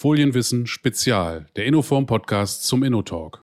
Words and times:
Folienwissen 0.00 0.68
Spezial, 0.68 1.48
der 1.56 1.66
Innoform 1.66 2.06
Podcast 2.06 2.62
zum 2.62 2.84
InnoTalk. 2.84 3.42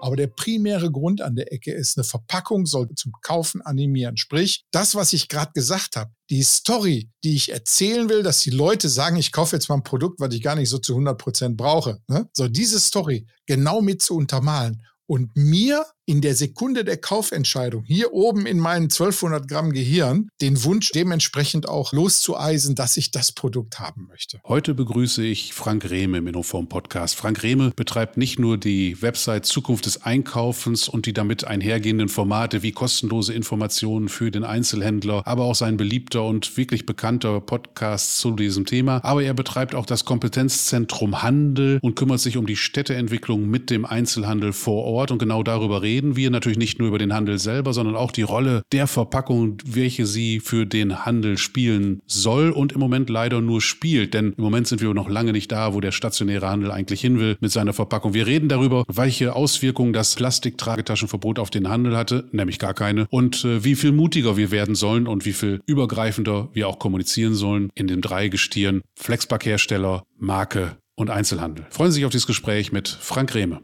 Aber 0.00 0.16
der 0.16 0.26
primäre 0.26 0.90
Grund 0.90 1.22
an 1.22 1.36
der 1.36 1.52
Ecke 1.52 1.72
ist, 1.72 1.96
eine 1.96 2.02
Verpackung 2.02 2.66
soll 2.66 2.88
zum 2.96 3.12
Kaufen 3.22 3.62
animieren. 3.62 4.16
Sprich, 4.16 4.64
das, 4.72 4.96
was 4.96 5.12
ich 5.12 5.28
gerade 5.28 5.52
gesagt 5.54 5.94
habe, 5.94 6.10
die 6.28 6.42
Story, 6.42 7.08
die 7.22 7.36
ich 7.36 7.52
erzählen 7.52 8.08
will, 8.08 8.24
dass 8.24 8.40
die 8.40 8.50
Leute 8.50 8.88
sagen, 8.88 9.14
ich 9.14 9.30
kaufe 9.30 9.54
jetzt 9.54 9.68
mal 9.68 9.76
ein 9.76 9.84
Produkt, 9.84 10.18
was 10.18 10.34
ich 10.34 10.42
gar 10.42 10.56
nicht 10.56 10.70
so 10.70 10.78
zu 10.78 10.94
100 10.94 11.16
Prozent 11.16 11.56
brauche. 11.56 12.00
Ne? 12.08 12.28
So 12.32 12.48
diese 12.48 12.80
Story 12.80 13.28
genau 13.46 13.80
mit 13.80 14.02
zu 14.02 14.16
untermalen 14.16 14.82
und 15.06 15.36
mir 15.36 15.86
in 16.08 16.20
der 16.20 16.36
Sekunde 16.36 16.84
der 16.84 16.96
Kaufentscheidung 16.96 17.82
hier 17.84 18.12
oben 18.12 18.46
in 18.46 18.60
meinen 18.60 18.84
1200 18.84 19.48
Gramm 19.48 19.72
Gehirn 19.72 20.28
den 20.40 20.62
Wunsch 20.62 20.92
dementsprechend 20.92 21.68
auch 21.68 21.92
loszueisen, 21.92 22.76
dass 22.76 22.96
ich 22.96 23.10
das 23.10 23.32
Produkt 23.32 23.80
haben 23.80 24.06
möchte. 24.06 24.38
Heute 24.44 24.74
begrüße 24.74 25.24
ich 25.24 25.52
Frank 25.52 25.90
Rehme 25.90 26.18
im 26.18 26.28
Innoform 26.28 26.68
Podcast. 26.68 27.16
Frank 27.16 27.42
Rehme 27.42 27.72
betreibt 27.74 28.16
nicht 28.18 28.38
nur 28.38 28.56
die 28.56 29.02
Website 29.02 29.46
Zukunft 29.46 29.86
des 29.86 30.04
Einkaufens 30.04 30.88
und 30.88 31.06
die 31.06 31.12
damit 31.12 31.44
einhergehenden 31.44 32.08
Formate 32.08 32.62
wie 32.62 32.70
kostenlose 32.70 33.34
Informationen 33.34 34.08
für 34.08 34.30
den 34.30 34.44
Einzelhändler, 34.44 35.26
aber 35.26 35.44
auch 35.44 35.56
sein 35.56 35.76
beliebter 35.76 36.24
und 36.24 36.56
wirklich 36.56 36.86
bekannter 36.86 37.40
Podcast 37.40 38.18
zu 38.18 38.30
diesem 38.30 38.64
Thema. 38.64 39.00
Aber 39.02 39.24
er 39.24 39.34
betreibt 39.34 39.74
auch 39.74 39.86
das 39.86 40.04
Kompetenzzentrum 40.04 41.24
Handel 41.24 41.80
und 41.82 41.96
kümmert 41.96 42.20
sich 42.20 42.36
um 42.36 42.46
die 42.46 42.56
Städteentwicklung 42.56 43.50
mit 43.50 43.70
dem 43.70 43.84
Einzelhandel 43.84 44.52
vor 44.52 44.84
Ort. 44.84 45.10
Und 45.10 45.18
genau 45.18 45.42
darüber 45.42 45.82
reden 45.82 45.95
reden 45.96 46.14
wir 46.14 46.30
natürlich 46.30 46.58
nicht 46.58 46.78
nur 46.78 46.88
über 46.88 46.98
den 46.98 47.14
Handel 47.14 47.38
selber, 47.38 47.72
sondern 47.72 47.96
auch 47.96 48.12
die 48.12 48.22
Rolle 48.22 48.60
der 48.70 48.86
Verpackung, 48.86 49.56
welche 49.64 50.04
sie 50.04 50.40
für 50.40 50.66
den 50.66 51.06
Handel 51.06 51.38
spielen 51.38 52.02
soll 52.06 52.50
und 52.50 52.72
im 52.72 52.80
Moment 52.80 53.08
leider 53.08 53.40
nur 53.40 53.62
spielt. 53.62 54.12
Denn 54.12 54.34
im 54.36 54.44
Moment 54.44 54.66
sind 54.66 54.82
wir 54.82 54.92
noch 54.92 55.08
lange 55.08 55.32
nicht 55.32 55.50
da, 55.50 55.72
wo 55.72 55.80
der 55.80 55.92
stationäre 55.92 56.48
Handel 56.48 56.70
eigentlich 56.70 57.00
hin 57.00 57.18
will 57.18 57.38
mit 57.40 57.50
seiner 57.50 57.72
Verpackung. 57.72 58.12
Wir 58.12 58.26
reden 58.26 58.50
darüber, 58.50 58.84
welche 58.92 59.34
Auswirkungen 59.34 59.94
das 59.94 60.16
Plastiktragetaschenverbot 60.16 61.38
auf 61.38 61.48
den 61.48 61.70
Handel 61.70 61.96
hatte, 61.96 62.28
nämlich 62.30 62.58
gar 62.58 62.74
keine, 62.74 63.06
und 63.08 63.46
äh, 63.46 63.64
wie 63.64 63.74
viel 63.74 63.92
mutiger 63.92 64.36
wir 64.36 64.50
werden 64.50 64.74
sollen 64.74 65.06
und 65.06 65.24
wie 65.24 65.32
viel 65.32 65.62
übergreifender 65.64 66.50
wir 66.52 66.68
auch 66.68 66.78
kommunizieren 66.78 67.34
sollen 67.34 67.70
in 67.74 67.86
dem 67.86 68.02
Dreigestirn 68.02 68.82
Flexpackhersteller, 68.96 70.02
Marke 70.18 70.76
und 70.94 71.10
Einzelhandel. 71.10 71.66
Freuen 71.70 71.90
Sie 71.90 71.96
sich 71.96 72.04
auf 72.04 72.10
dieses 72.10 72.26
Gespräch 72.26 72.72
mit 72.72 72.88
Frank 72.88 73.34
Rehme. 73.34 73.60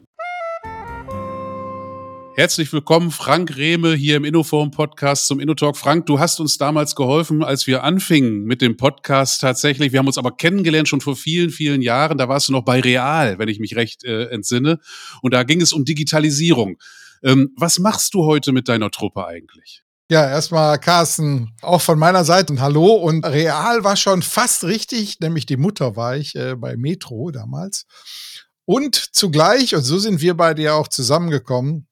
Herzlich 2.34 2.72
willkommen, 2.72 3.10
Frank 3.10 3.58
Rehme, 3.58 3.94
hier 3.94 4.16
im 4.16 4.24
Innoforum 4.24 4.70
Podcast 4.70 5.26
zum 5.26 5.38
InnoTalk. 5.38 5.76
Frank, 5.76 6.06
du 6.06 6.18
hast 6.18 6.40
uns 6.40 6.56
damals 6.56 6.96
geholfen, 6.96 7.44
als 7.44 7.66
wir 7.66 7.84
anfingen 7.84 8.44
mit 8.44 8.62
dem 8.62 8.78
Podcast 8.78 9.42
tatsächlich. 9.42 9.92
Wir 9.92 9.98
haben 9.98 10.06
uns 10.06 10.16
aber 10.16 10.34
kennengelernt 10.34 10.88
schon 10.88 11.02
vor 11.02 11.14
vielen, 11.14 11.50
vielen 11.50 11.82
Jahren. 11.82 12.16
Da 12.16 12.30
warst 12.30 12.48
du 12.48 12.52
noch 12.52 12.64
bei 12.64 12.80
Real, 12.80 13.38
wenn 13.38 13.50
ich 13.50 13.60
mich 13.60 13.76
recht 13.76 14.04
äh, 14.04 14.30
entsinne. 14.30 14.78
Und 15.20 15.34
da 15.34 15.42
ging 15.42 15.60
es 15.60 15.74
um 15.74 15.84
Digitalisierung. 15.84 16.78
Ähm, 17.22 17.50
was 17.54 17.78
machst 17.78 18.14
du 18.14 18.24
heute 18.24 18.52
mit 18.52 18.66
deiner 18.66 18.90
Truppe 18.90 19.26
eigentlich? 19.26 19.82
Ja, 20.10 20.26
erstmal 20.26 20.78
Carsten, 20.78 21.52
auch 21.60 21.82
von 21.82 21.98
meiner 21.98 22.24
Seite 22.24 22.54
ein 22.54 22.62
Hallo. 22.62 22.94
Und 22.94 23.26
Real 23.26 23.84
war 23.84 23.96
schon 23.96 24.22
fast 24.22 24.64
richtig, 24.64 25.20
nämlich 25.20 25.44
die 25.44 25.58
Mutter 25.58 25.96
war 25.96 26.16
ich 26.16 26.34
äh, 26.34 26.56
bei 26.56 26.78
Metro 26.78 27.30
damals. 27.30 27.84
Und 28.64 28.96
zugleich, 28.96 29.74
und 29.74 29.82
so 29.82 29.98
sind 29.98 30.22
wir 30.22 30.34
beide 30.34 30.62
ja 30.62 30.74
auch 30.74 30.88
zusammengekommen, 30.88 31.88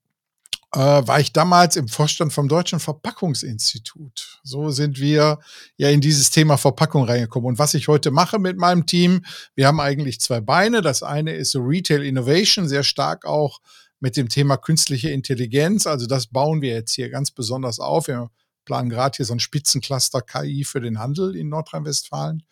äh, 0.73 0.79
war 0.79 1.19
ich 1.21 1.33
damals 1.33 1.77
im 1.77 1.89
Vorstand 1.89 2.33
vom 2.33 2.49
Deutschen 2.49 2.79
Verpackungsinstitut. 2.79 4.41
So 4.45 4.71
sind 4.71 5.01
wir 5.01 5.39
ja 5.77 5.89
in 5.89 6.01
dieses 6.01 6.31
Thema 6.31 6.57
Verpackung 6.57 7.05
reingekommen. 7.05 7.49
Und 7.49 7.59
was 7.59 7.75
ich 7.75 7.89
heute 7.89 8.11
mache 8.11 8.39
mit 8.39 8.57
meinem 8.57 8.87
Team, 8.87 9.25
wir 9.55 9.67
haben 9.67 9.81
eigentlich 9.81 10.21
zwei 10.21 10.41
Beine. 10.41 10.81
Das 10.81 11.03
eine 11.03 11.33
ist 11.33 11.57
Retail 11.57 12.03
Innovation, 12.03 12.69
sehr 12.69 12.85
stark 12.85 13.25
auch 13.25 13.61
mit 13.99 14.17
dem 14.17 14.29
Thema 14.29 14.57
künstliche 14.57 15.11
Intelligenz. 15.11 15.87
Also 15.87 16.07
das 16.07 16.29
bauen 16.29 16.63
wir 16.63 16.73
jetzt 16.73 16.95
hier 16.95 17.11
ganz 17.11 17.31
besonders 17.31 17.81
auf. 17.81 18.07
Wir 18.07 18.31
planen 18.65 18.91
gerade 18.91 19.17
hier 19.17 19.27
so 19.27 19.35
ein 19.35 19.41
Spitzencluster 19.41 20.23
KI 20.23 20.65
für 20.65 20.81
den 20.81 20.99
Handel 20.99 21.35
in 21.35 21.49
Nordrhein-Westfalen. 21.49 22.45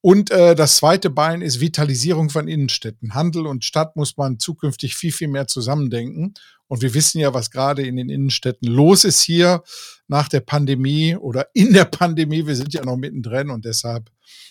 Und 0.00 0.30
äh, 0.30 0.54
das 0.54 0.76
zweite 0.76 1.08
Bein 1.08 1.40
ist 1.40 1.60
Vitalisierung 1.60 2.28
von 2.28 2.46
Innenstädten. 2.46 3.14
Handel 3.14 3.46
und 3.46 3.64
Stadt 3.64 3.96
muss 3.96 4.18
man 4.18 4.38
zukünftig 4.38 4.96
viel, 4.96 5.12
viel 5.12 5.28
mehr 5.28 5.46
zusammendenken. 5.46 6.34
Und 6.68 6.82
wir 6.82 6.94
wissen 6.94 7.20
ja, 7.20 7.34
was 7.34 7.50
gerade 7.50 7.82
in 7.82 7.96
den 7.96 8.08
Innenstädten 8.08 8.68
los 8.68 9.04
ist 9.04 9.22
hier 9.22 9.62
nach 10.08 10.28
der 10.28 10.40
Pandemie 10.40 11.16
oder 11.16 11.48
in 11.54 11.72
der 11.72 11.84
Pandemie. 11.84 12.46
Wir 12.46 12.56
sind 12.56 12.72
ja 12.74 12.84
noch 12.84 12.96
mittendrin 12.96 13.50
und 13.50 13.64
deshalb 13.64 14.10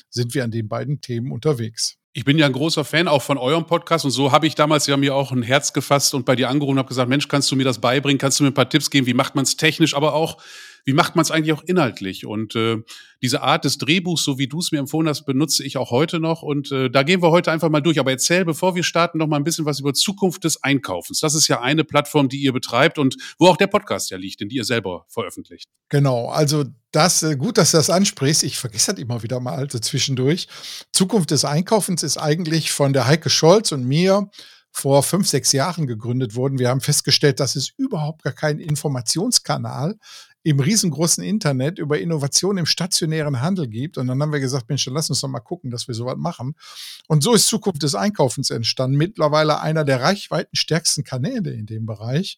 sind 0.09 0.33
wir 0.33 0.43
an 0.43 0.51
den 0.51 0.67
beiden 0.67 1.01
Themen 1.01 1.31
unterwegs. 1.31 1.97
Ich 2.15 2.25
bin 2.25 2.37
ja 2.37 2.45
ein 2.45 2.53
großer 2.53 2.85
Fan 2.85 3.07
auch 3.07 3.23
von 3.23 3.39
eurem 3.39 3.65
Podcast 3.65 4.05
und 4.05 4.11
so 4.11 4.31
habe 4.31 4.45
ich 4.45 4.53
damals 4.53 4.85
ja 4.85 4.97
mir 4.97 5.15
auch 5.15 5.31
ein 5.31 5.41
Herz 5.41 5.73
gefasst 5.73 6.13
und 6.13 6.25
bei 6.25 6.35
dir 6.35 6.47
angerufen 6.49 6.73
und 6.73 6.79
habe 6.79 6.89
gesagt, 6.89 7.09
Mensch, 7.09 7.27
kannst 7.27 7.49
du 7.51 7.55
mir 7.55 7.63
das 7.63 7.79
beibringen? 7.79 8.19
Kannst 8.19 8.39
du 8.39 8.43
mir 8.43 8.51
ein 8.51 8.53
paar 8.53 8.69
Tipps 8.69 8.91
geben? 8.91 9.07
Wie 9.07 9.15
macht 9.15 9.33
man 9.33 9.43
es 9.43 9.57
technisch, 9.57 9.95
aber 9.95 10.13
auch 10.13 10.37
wie 10.85 10.93
macht 10.93 11.15
man 11.15 11.23
es 11.23 11.31
eigentlich 11.31 11.53
auch 11.53 11.63
inhaltlich? 11.63 12.25
Und 12.25 12.55
äh, 12.55 12.77
diese 13.21 13.41
Art 13.41 13.65
des 13.65 13.77
Drehbuchs, 13.77 14.23
so 14.23 14.37
wie 14.37 14.47
du 14.47 14.59
es 14.59 14.71
mir 14.71 14.79
empfohlen 14.79 15.07
hast, 15.07 15.25
benutze 15.25 15.63
ich 15.63 15.77
auch 15.77 15.91
heute 15.91 16.19
noch. 16.19 16.41
Und 16.41 16.71
äh, 16.71 16.89
da 16.89 17.03
gehen 17.03 17.21
wir 17.21 17.31
heute 17.31 17.51
einfach 17.51 17.69
mal 17.69 17.81
durch. 17.81 17.99
Aber 17.99 18.11
erzähl, 18.11 18.43
bevor 18.43 18.75
wir 18.75 18.83
starten, 18.83 19.17
noch 19.17 19.27
mal 19.27 19.37
ein 19.37 19.43
bisschen 19.43 19.65
was 19.65 19.79
über 19.79 19.93
Zukunft 19.93 20.43
des 20.43 20.61
Einkaufens. 20.63 21.19
Das 21.19 21.35
ist 21.35 21.47
ja 21.47 21.61
eine 21.61 21.83
Plattform, 21.83 22.27
die 22.27 22.41
ihr 22.41 22.51
betreibt 22.51 22.99
und 22.99 23.15
wo 23.39 23.47
auch 23.47 23.57
der 23.57 23.67
Podcast 23.67 24.11
ja 24.11 24.17
liegt, 24.17 24.41
den 24.41 24.49
ihr 24.49 24.65
selber 24.65 25.05
veröffentlicht. 25.07 25.69
Genau, 25.89 26.29
also 26.29 26.65
das, 26.91 27.23
äh, 27.23 27.37
gut, 27.37 27.57
dass 27.57 27.71
du 27.71 27.77
das 27.77 27.89
ansprichst. 27.89 28.43
Ich 28.43 28.57
vergesse 28.57 28.93
das 28.93 29.01
immer 29.01 29.23
wieder 29.23 29.39
mal 29.39 29.55
also 29.55 29.79
zwischendurch. 29.79 30.47
Zukunft 30.91 31.31
des 31.31 31.45
Einkaufens 31.45 32.03
ist 32.03 32.17
eigentlich 32.17 32.71
von 32.71 32.93
der 32.93 33.07
Heike 33.07 33.29
Scholz 33.29 33.71
und 33.71 33.85
mir 33.87 34.29
vor 34.73 35.03
fünf, 35.03 35.27
sechs 35.27 35.51
Jahren 35.51 35.85
gegründet 35.85 36.35
worden. 36.35 36.57
Wir 36.57 36.69
haben 36.69 36.81
festgestellt, 36.81 37.39
dass 37.39 37.55
es 37.55 37.69
überhaupt 37.77 38.23
gar 38.23 38.33
keinen 38.33 38.59
Informationskanal 38.59 39.97
im 40.43 40.59
riesengroßen 40.59 41.23
Internet 41.23 41.79
über 41.79 41.99
Innovation 41.99 42.57
im 42.57 42.65
stationären 42.65 43.41
Handel 43.41 43.67
gibt. 43.67 43.97
Und 43.97 44.07
dann 44.07 44.21
haben 44.21 44.33
wir 44.33 44.41
gesagt, 44.41 44.67
Mensch, 44.69 44.85
dann 44.85 44.93
lass 44.93 45.09
uns 45.09 45.21
doch 45.21 45.29
mal 45.29 45.39
gucken, 45.39 45.71
dass 45.71 45.87
wir 45.87 45.95
sowas 45.95 46.17
machen. 46.17 46.55
Und 47.07 47.23
so 47.23 47.33
ist 47.33 47.47
Zukunft 47.47 47.81
des 47.81 47.95
Einkaufens 47.95 48.49
entstanden. 48.49 48.97
Mittlerweile 48.97 49.61
einer 49.61 49.85
der 49.85 50.01
reichweitenstärksten 50.01 51.03
Kanäle 51.03 51.53
in 51.53 51.65
dem 51.65 51.85
Bereich. 51.85 52.37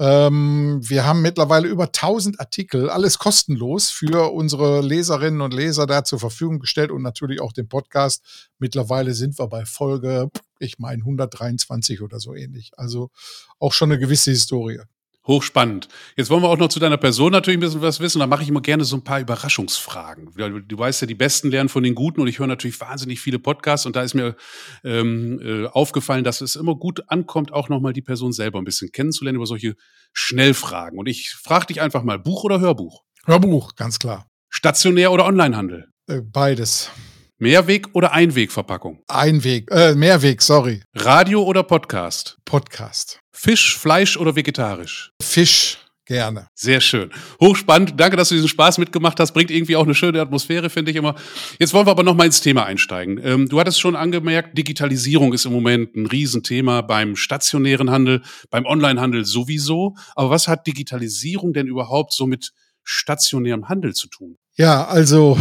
Ähm, 0.00 0.80
wir 0.82 1.04
haben 1.06 1.20
mittlerweile 1.20 1.68
über 1.68 1.84
1000 1.84 2.40
Artikel, 2.40 2.88
alles 2.88 3.18
kostenlos 3.18 3.90
für 3.90 4.32
unsere 4.32 4.80
Leserinnen 4.80 5.42
und 5.42 5.52
Leser 5.52 5.86
da 5.86 6.04
zur 6.04 6.18
Verfügung 6.18 6.58
gestellt 6.58 6.90
und 6.90 7.02
natürlich 7.02 7.42
auch 7.42 7.52
den 7.52 7.68
Podcast. 7.68 8.50
Mittlerweile 8.58 9.12
sind 9.12 9.38
wir 9.38 9.46
bei 9.46 9.66
Folge, 9.66 10.30
ich 10.58 10.78
meine, 10.78 11.02
123 11.02 12.00
oder 12.00 12.18
so 12.18 12.34
ähnlich. 12.34 12.72
Also 12.78 13.10
auch 13.58 13.74
schon 13.74 13.92
eine 13.92 14.00
gewisse 14.00 14.30
Historie. 14.30 14.80
Hochspannend. 15.26 15.88
Jetzt 16.16 16.30
wollen 16.30 16.42
wir 16.42 16.48
auch 16.48 16.56
noch 16.56 16.68
zu 16.68 16.80
deiner 16.80 16.96
Person 16.96 17.32
natürlich 17.32 17.58
ein 17.58 17.60
bisschen 17.60 17.82
was 17.82 18.00
wissen. 18.00 18.20
Da 18.20 18.26
mache 18.26 18.42
ich 18.42 18.48
immer 18.48 18.62
gerne 18.62 18.84
so 18.84 18.96
ein 18.96 19.04
paar 19.04 19.20
Überraschungsfragen. 19.20 20.30
Du 20.66 20.78
weißt 20.78 21.02
ja, 21.02 21.06
die 21.06 21.14
Besten 21.14 21.50
lernen 21.50 21.68
von 21.68 21.82
den 21.82 21.94
Guten 21.94 22.22
und 22.22 22.26
ich 22.26 22.38
höre 22.38 22.46
natürlich 22.46 22.80
wahnsinnig 22.80 23.20
viele 23.20 23.38
Podcasts 23.38 23.84
und 23.84 23.96
da 23.96 24.02
ist 24.02 24.14
mir 24.14 24.34
ähm, 24.82 25.38
äh, 25.42 25.66
aufgefallen, 25.66 26.24
dass 26.24 26.40
es 26.40 26.56
immer 26.56 26.74
gut 26.74 27.04
ankommt, 27.08 27.52
auch 27.52 27.68
nochmal 27.68 27.92
die 27.92 28.02
Person 28.02 28.32
selber 28.32 28.58
ein 28.58 28.64
bisschen 28.64 28.92
kennenzulernen 28.92 29.36
über 29.36 29.46
solche 29.46 29.74
Schnellfragen. 30.12 30.98
Und 30.98 31.06
ich 31.06 31.30
frage 31.30 31.66
dich 31.66 31.82
einfach 31.82 32.02
mal, 32.02 32.18
Buch 32.18 32.44
oder 32.44 32.60
Hörbuch? 32.60 33.02
Hörbuch, 33.26 33.74
ganz 33.76 33.98
klar. 33.98 34.26
Stationär 34.48 35.12
oder 35.12 35.26
Onlinehandel? 35.26 35.86
Äh, 36.08 36.22
beides. 36.22 36.90
Mehrweg 37.38 37.88
oder 37.94 38.12
Einwegverpackung? 38.12 39.02
Einweg, 39.06 39.70
äh, 39.70 39.94
Mehrweg, 39.94 40.42
sorry. 40.42 40.82
Radio 40.94 41.42
oder 41.42 41.62
Podcast? 41.62 42.36
Podcast. 42.44 43.19
Fisch, 43.42 43.78
Fleisch 43.78 44.18
oder 44.18 44.36
vegetarisch? 44.36 45.12
Fisch, 45.22 45.78
gerne. 46.04 46.48
Sehr 46.54 46.82
schön. 46.82 47.10
Hochspannend. 47.40 47.94
Danke, 47.98 48.18
dass 48.18 48.28
du 48.28 48.34
diesen 48.34 48.50
Spaß 48.50 48.76
mitgemacht 48.76 49.18
hast. 49.18 49.32
Bringt 49.32 49.50
irgendwie 49.50 49.76
auch 49.76 49.84
eine 49.84 49.94
schöne 49.94 50.20
Atmosphäre, 50.20 50.68
finde 50.68 50.90
ich 50.90 50.98
immer. 50.98 51.14
Jetzt 51.58 51.72
wollen 51.72 51.86
wir 51.86 51.90
aber 51.92 52.02
noch 52.02 52.14
mal 52.14 52.26
ins 52.26 52.42
Thema 52.42 52.66
einsteigen. 52.66 53.18
Ähm, 53.24 53.48
du 53.48 53.58
hattest 53.58 53.80
schon 53.80 53.96
angemerkt, 53.96 54.58
Digitalisierung 54.58 55.32
ist 55.32 55.46
im 55.46 55.52
Moment 55.52 55.96
ein 55.96 56.04
Riesenthema 56.04 56.82
beim 56.82 57.16
stationären 57.16 57.90
Handel, 57.90 58.20
beim 58.50 58.66
Onlinehandel 58.66 59.24
sowieso. 59.24 59.94
Aber 60.14 60.28
was 60.28 60.46
hat 60.46 60.66
Digitalisierung 60.66 61.54
denn 61.54 61.66
überhaupt 61.66 62.12
so 62.12 62.26
mit 62.26 62.52
stationärem 62.84 63.70
Handel 63.70 63.94
zu 63.94 64.08
tun? 64.08 64.36
Ja, 64.60 64.84
also 64.88 65.38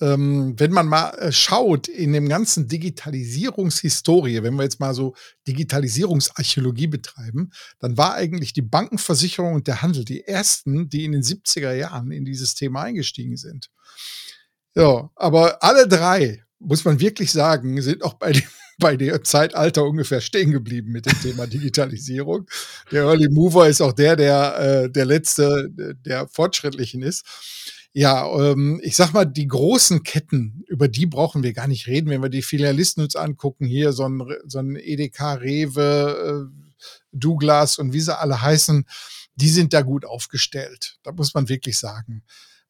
ähm, 0.00 0.54
wenn 0.56 0.70
man 0.70 0.86
mal 0.86 1.10
äh, 1.18 1.32
schaut 1.32 1.88
in 1.88 2.12
dem 2.12 2.28
ganzen 2.28 2.68
Digitalisierungshistorie, 2.68 4.44
wenn 4.44 4.54
wir 4.54 4.62
jetzt 4.62 4.78
mal 4.78 4.94
so 4.94 5.16
Digitalisierungsarchäologie 5.48 6.86
betreiben, 6.86 7.50
dann 7.80 7.96
war 7.96 8.14
eigentlich 8.14 8.52
die 8.52 8.62
Bankenversicherung 8.62 9.54
und 9.54 9.66
der 9.66 9.82
Handel 9.82 10.04
die 10.04 10.22
ersten, 10.22 10.88
die 10.88 11.04
in 11.04 11.10
den 11.10 11.22
70er 11.22 11.72
Jahren 11.72 12.12
in 12.12 12.24
dieses 12.24 12.54
Thema 12.54 12.82
eingestiegen 12.82 13.36
sind. 13.36 13.70
Ja, 14.76 15.10
aber 15.16 15.60
alle 15.64 15.88
drei, 15.88 16.44
muss 16.60 16.84
man 16.84 17.00
wirklich 17.00 17.32
sagen, 17.32 17.82
sind 17.82 18.04
auch 18.04 18.14
bei 18.14 18.30
dem 18.30 18.44
bei 18.78 18.96
dem 18.96 19.24
Zeitalter 19.24 19.84
ungefähr 19.84 20.20
stehen 20.20 20.52
geblieben 20.52 20.92
mit 20.92 21.06
dem 21.06 21.20
Thema 21.20 21.48
Digitalisierung. 21.48 22.46
Der 22.92 23.02
Early 23.02 23.28
Mover 23.30 23.68
ist 23.68 23.80
auch 23.80 23.92
der, 23.92 24.14
der 24.14 24.58
äh, 24.58 24.90
der 24.90 25.06
letzte, 25.06 25.70
der 26.04 26.28
fortschrittlichen 26.28 27.02
ist. 27.02 27.24
Ja, 27.96 28.26
ähm, 28.36 28.80
ich 28.82 28.96
sag 28.96 29.12
mal, 29.12 29.24
die 29.24 29.46
großen 29.46 30.02
Ketten, 30.02 30.64
über 30.66 30.88
die 30.88 31.06
brauchen 31.06 31.44
wir 31.44 31.52
gar 31.52 31.68
nicht 31.68 31.86
reden, 31.86 32.10
wenn 32.10 32.22
wir 32.22 32.28
die 32.28 32.42
Filialisten 32.42 33.04
uns 33.04 33.14
angucken. 33.14 33.66
Hier 33.66 33.92
so 33.92 34.08
ein, 34.08 34.20
so 34.46 34.58
ein 34.58 34.74
EDK, 34.74 35.40
Rewe, 35.40 36.50
äh, 36.50 36.74
Douglas 37.12 37.78
und 37.78 37.92
wie 37.92 38.00
sie 38.00 38.18
alle 38.18 38.42
heißen, 38.42 38.84
die 39.36 39.48
sind 39.48 39.72
da 39.72 39.82
gut 39.82 40.04
aufgestellt. 40.04 40.98
Da 41.04 41.12
muss 41.12 41.34
man 41.34 41.48
wirklich 41.48 41.78
sagen 41.78 42.24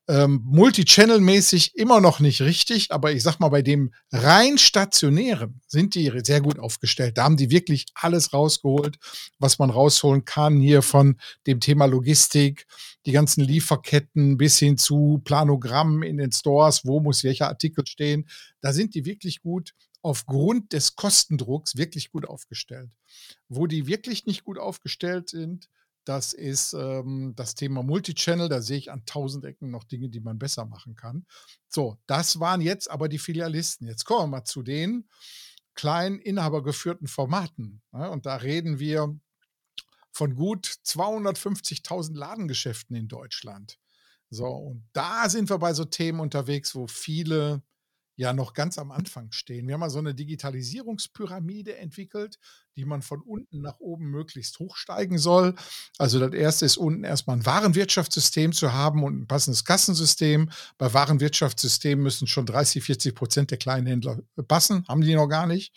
ähm, 0.06 0.44
Multichannel-mäßig 0.46 1.74
immer 1.74 2.00
noch 2.00 2.20
nicht 2.20 2.42
richtig, 2.42 2.92
aber 2.92 3.12
ich 3.12 3.22
sag 3.22 3.40
mal, 3.40 3.48
bei 3.48 3.62
dem 3.62 3.92
rein 4.12 4.58
stationären 4.58 5.60
sind 5.66 5.94
die 5.94 6.12
sehr 6.22 6.42
gut 6.42 6.58
aufgestellt. 6.58 7.16
Da 7.16 7.24
haben 7.24 7.38
die 7.38 7.50
wirklich 7.50 7.86
alles 7.94 8.32
rausgeholt, 8.34 8.98
was 9.38 9.58
man 9.58 9.70
rausholen 9.70 10.24
kann, 10.24 10.60
hier 10.60 10.82
von 10.82 11.16
dem 11.46 11.60
Thema 11.60 11.86
Logistik, 11.86 12.66
die 13.06 13.12
ganzen 13.12 13.42
Lieferketten 13.42 14.36
bis 14.36 14.58
hin 14.58 14.76
zu 14.76 15.22
Planogrammen 15.24 16.02
in 16.02 16.18
den 16.18 16.32
Stores, 16.32 16.84
wo 16.84 17.00
muss 17.00 17.24
welcher 17.24 17.48
Artikel 17.48 17.86
stehen. 17.86 18.28
Da 18.60 18.72
sind 18.72 18.94
die 18.94 19.06
wirklich 19.06 19.40
gut 19.40 19.74
aufgrund 20.02 20.74
des 20.74 20.96
Kostendrucks 20.96 21.76
wirklich 21.76 22.12
gut 22.12 22.26
aufgestellt. 22.28 22.90
Wo 23.48 23.66
die 23.66 23.86
wirklich 23.86 24.26
nicht 24.26 24.44
gut 24.44 24.58
aufgestellt 24.58 25.30
sind, 25.30 25.70
das 26.04 26.32
ist 26.32 26.74
ähm, 26.74 27.32
das 27.36 27.54
Thema 27.54 27.82
Multichannel. 27.82 28.48
Da 28.48 28.60
sehe 28.60 28.78
ich 28.78 28.92
an 28.92 29.04
tausend 29.06 29.44
Ecken 29.44 29.70
noch 29.70 29.84
Dinge, 29.84 30.08
die 30.08 30.20
man 30.20 30.38
besser 30.38 30.66
machen 30.66 30.94
kann. 30.94 31.26
So, 31.68 31.98
das 32.06 32.40
waren 32.40 32.60
jetzt 32.60 32.90
aber 32.90 33.08
die 33.08 33.18
Filialisten. 33.18 33.86
Jetzt 33.86 34.04
kommen 34.04 34.24
wir 34.24 34.38
mal 34.38 34.44
zu 34.44 34.62
den 34.62 35.08
kleinen 35.74 36.18
inhabergeführten 36.18 37.08
Formaten. 37.08 37.82
Ja, 37.92 38.08
und 38.08 38.26
da 38.26 38.36
reden 38.36 38.78
wir 38.78 39.18
von 40.12 40.36
gut 40.36 40.66
250.000 40.66 42.16
Ladengeschäften 42.16 42.94
in 42.94 43.08
Deutschland. 43.08 43.78
So, 44.30 44.46
und 44.46 44.88
da 44.92 45.28
sind 45.28 45.50
wir 45.50 45.58
bei 45.58 45.74
so 45.74 45.84
Themen 45.84 46.20
unterwegs, 46.20 46.74
wo 46.74 46.86
viele 46.86 47.62
ja 48.16 48.32
noch 48.32 48.52
ganz 48.54 48.78
am 48.78 48.90
Anfang 48.90 49.32
stehen. 49.32 49.66
Wir 49.66 49.74
haben 49.74 49.80
mal 49.80 49.90
so 49.90 49.98
eine 49.98 50.14
Digitalisierungspyramide 50.14 51.76
entwickelt, 51.76 52.38
die 52.76 52.84
man 52.84 53.02
von 53.02 53.20
unten 53.20 53.60
nach 53.60 53.78
oben 53.80 54.10
möglichst 54.10 54.58
hochsteigen 54.58 55.18
soll. 55.18 55.54
Also 55.98 56.18
das 56.18 56.32
erste 56.32 56.66
ist 56.66 56.76
unten 56.76 57.04
erstmal 57.04 57.36
ein 57.36 57.46
Warenwirtschaftssystem 57.46 58.52
zu 58.52 58.72
haben 58.72 59.02
und 59.02 59.20
ein 59.20 59.26
passendes 59.26 59.64
Kassensystem. 59.64 60.50
Bei 60.78 60.92
Warenwirtschaftssystemen 60.92 62.02
müssen 62.02 62.26
schon 62.26 62.46
30, 62.46 62.82
40 62.82 63.14
Prozent 63.14 63.50
der 63.50 63.58
kleinen 63.58 63.86
Händler 63.86 64.20
passen, 64.48 64.84
haben 64.88 65.00
die 65.00 65.14
noch 65.14 65.28
gar 65.28 65.46
nicht. 65.46 65.72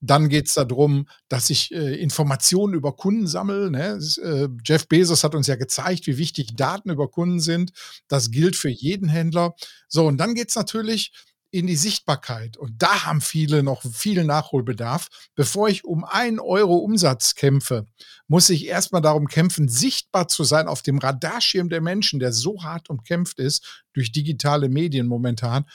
Dann 0.00 0.28
geht 0.28 0.48
es 0.48 0.54
darum, 0.54 1.08
dass 1.28 1.50
ich 1.50 1.72
äh, 1.72 1.96
Informationen 1.96 2.74
über 2.74 2.94
Kunden 2.96 3.26
sammle. 3.26 3.70
Ne? 3.70 3.98
Äh, 4.22 4.48
Jeff 4.64 4.88
Bezos 4.88 5.24
hat 5.24 5.34
uns 5.34 5.46
ja 5.46 5.56
gezeigt, 5.56 6.06
wie 6.06 6.18
wichtig 6.18 6.56
Daten 6.56 6.90
über 6.90 7.08
Kunden 7.10 7.40
sind. 7.40 7.72
Das 8.08 8.30
gilt 8.30 8.56
für 8.56 8.68
jeden 8.68 9.08
Händler. 9.08 9.54
So, 9.88 10.06
und 10.06 10.18
dann 10.18 10.34
geht 10.34 10.50
es 10.50 10.56
natürlich 10.56 11.12
in 11.54 11.68
die 11.68 11.76
Sichtbarkeit. 11.76 12.56
Und 12.56 12.82
da 12.82 13.04
haben 13.04 13.20
viele 13.20 13.62
noch 13.62 13.82
viel 13.82 14.24
Nachholbedarf. 14.24 15.06
Bevor 15.36 15.68
ich 15.68 15.84
um 15.84 16.02
einen 16.04 16.40
Euro 16.40 16.78
Umsatz 16.78 17.36
kämpfe, 17.36 17.86
muss 18.26 18.50
ich 18.50 18.66
erstmal 18.66 19.00
darum 19.00 19.28
kämpfen, 19.28 19.68
sichtbar 19.68 20.26
zu 20.26 20.42
sein 20.42 20.66
auf 20.66 20.82
dem 20.82 20.98
Radarschirm 20.98 21.68
der 21.68 21.80
Menschen, 21.80 22.18
der 22.18 22.32
so 22.32 22.64
hart 22.64 22.90
umkämpft 22.90 23.38
ist 23.38 23.84
durch 23.92 24.10
digitale 24.10 24.68
Medien 24.68 25.06
momentan. 25.06 25.66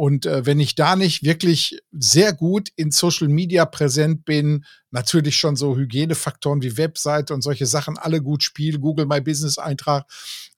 Und 0.00 0.24
äh, 0.24 0.46
wenn 0.46 0.60
ich 0.60 0.76
da 0.76 0.96
nicht 0.96 1.24
wirklich 1.24 1.78
sehr 1.92 2.32
gut 2.32 2.70
in 2.74 2.90
Social 2.90 3.28
Media 3.28 3.66
präsent 3.66 4.24
bin, 4.24 4.64
natürlich 4.90 5.36
schon 5.36 5.56
so 5.56 5.76
Hygienefaktoren 5.76 6.62
wie 6.62 6.78
Webseite 6.78 7.34
und 7.34 7.42
solche 7.42 7.66
Sachen 7.66 7.98
alle 7.98 8.22
gut 8.22 8.42
spielen, 8.42 8.80
Google 8.80 9.04
My 9.04 9.20
Business 9.20 9.58
Eintrag 9.58 10.06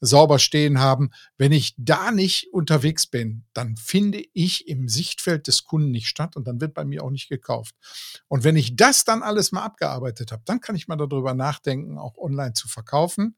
sauber 0.00 0.39
stehen 0.39 0.79
haben. 0.79 1.11
Wenn 1.39 1.50
ich 1.50 1.75
da 1.77 2.12
nicht 2.12 2.53
unterwegs 2.53 3.09
bin, 3.09 3.43
dann 3.53 3.77
finde 3.77 4.23
ich 4.33 4.69
im 4.69 4.89
Sichtfeld 4.89 5.49
des 5.49 5.65
Kunden 5.65 5.91
nicht 5.91 6.06
statt 6.06 6.37
und 6.37 6.47
dann 6.47 6.61
wird 6.61 6.73
bei 6.73 6.85
mir 6.85 7.03
auch 7.03 7.11
nicht 7.11 7.29
gekauft. 7.29 7.75
Und 8.29 8.44
wenn 8.44 8.55
ich 8.55 8.77
das 8.77 9.03
dann 9.05 9.25
alles 9.25 9.50
mal 9.50 9.65
abgearbeitet 9.65 10.31
habe, 10.31 10.43
dann 10.44 10.61
kann 10.61 10.77
ich 10.77 10.87
mal 10.87 10.94
darüber 10.94 11.35
nachdenken, 11.35 11.99
auch 11.99 12.17
online 12.17 12.53
zu 12.53 12.69
verkaufen. 12.69 13.35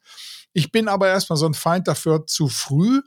Ich 0.52 0.70
bin 0.70 0.88
aber 0.88 1.08
erstmal 1.08 1.38
so 1.38 1.46
ein 1.46 1.54
Feind 1.54 1.88
dafür, 1.88 2.26
zu 2.26 2.48
früh 2.48 3.00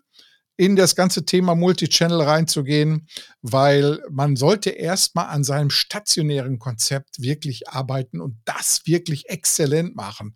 in 0.57 0.75
das 0.75 0.95
ganze 0.95 1.23
Thema 1.23 1.55
Multichannel 1.55 2.21
reinzugehen, 2.21 3.07
weil 3.41 4.01
man 4.09 4.35
sollte 4.35 4.71
erstmal 4.71 5.27
an 5.27 5.43
seinem 5.43 5.69
stationären 5.69 6.57
Konzept 6.57 7.21
wirklich 7.21 7.69
arbeiten 7.69 8.19
und 8.19 8.37
das 8.45 8.81
wirklich 8.85 9.29
exzellent 9.29 9.95
machen. 9.95 10.35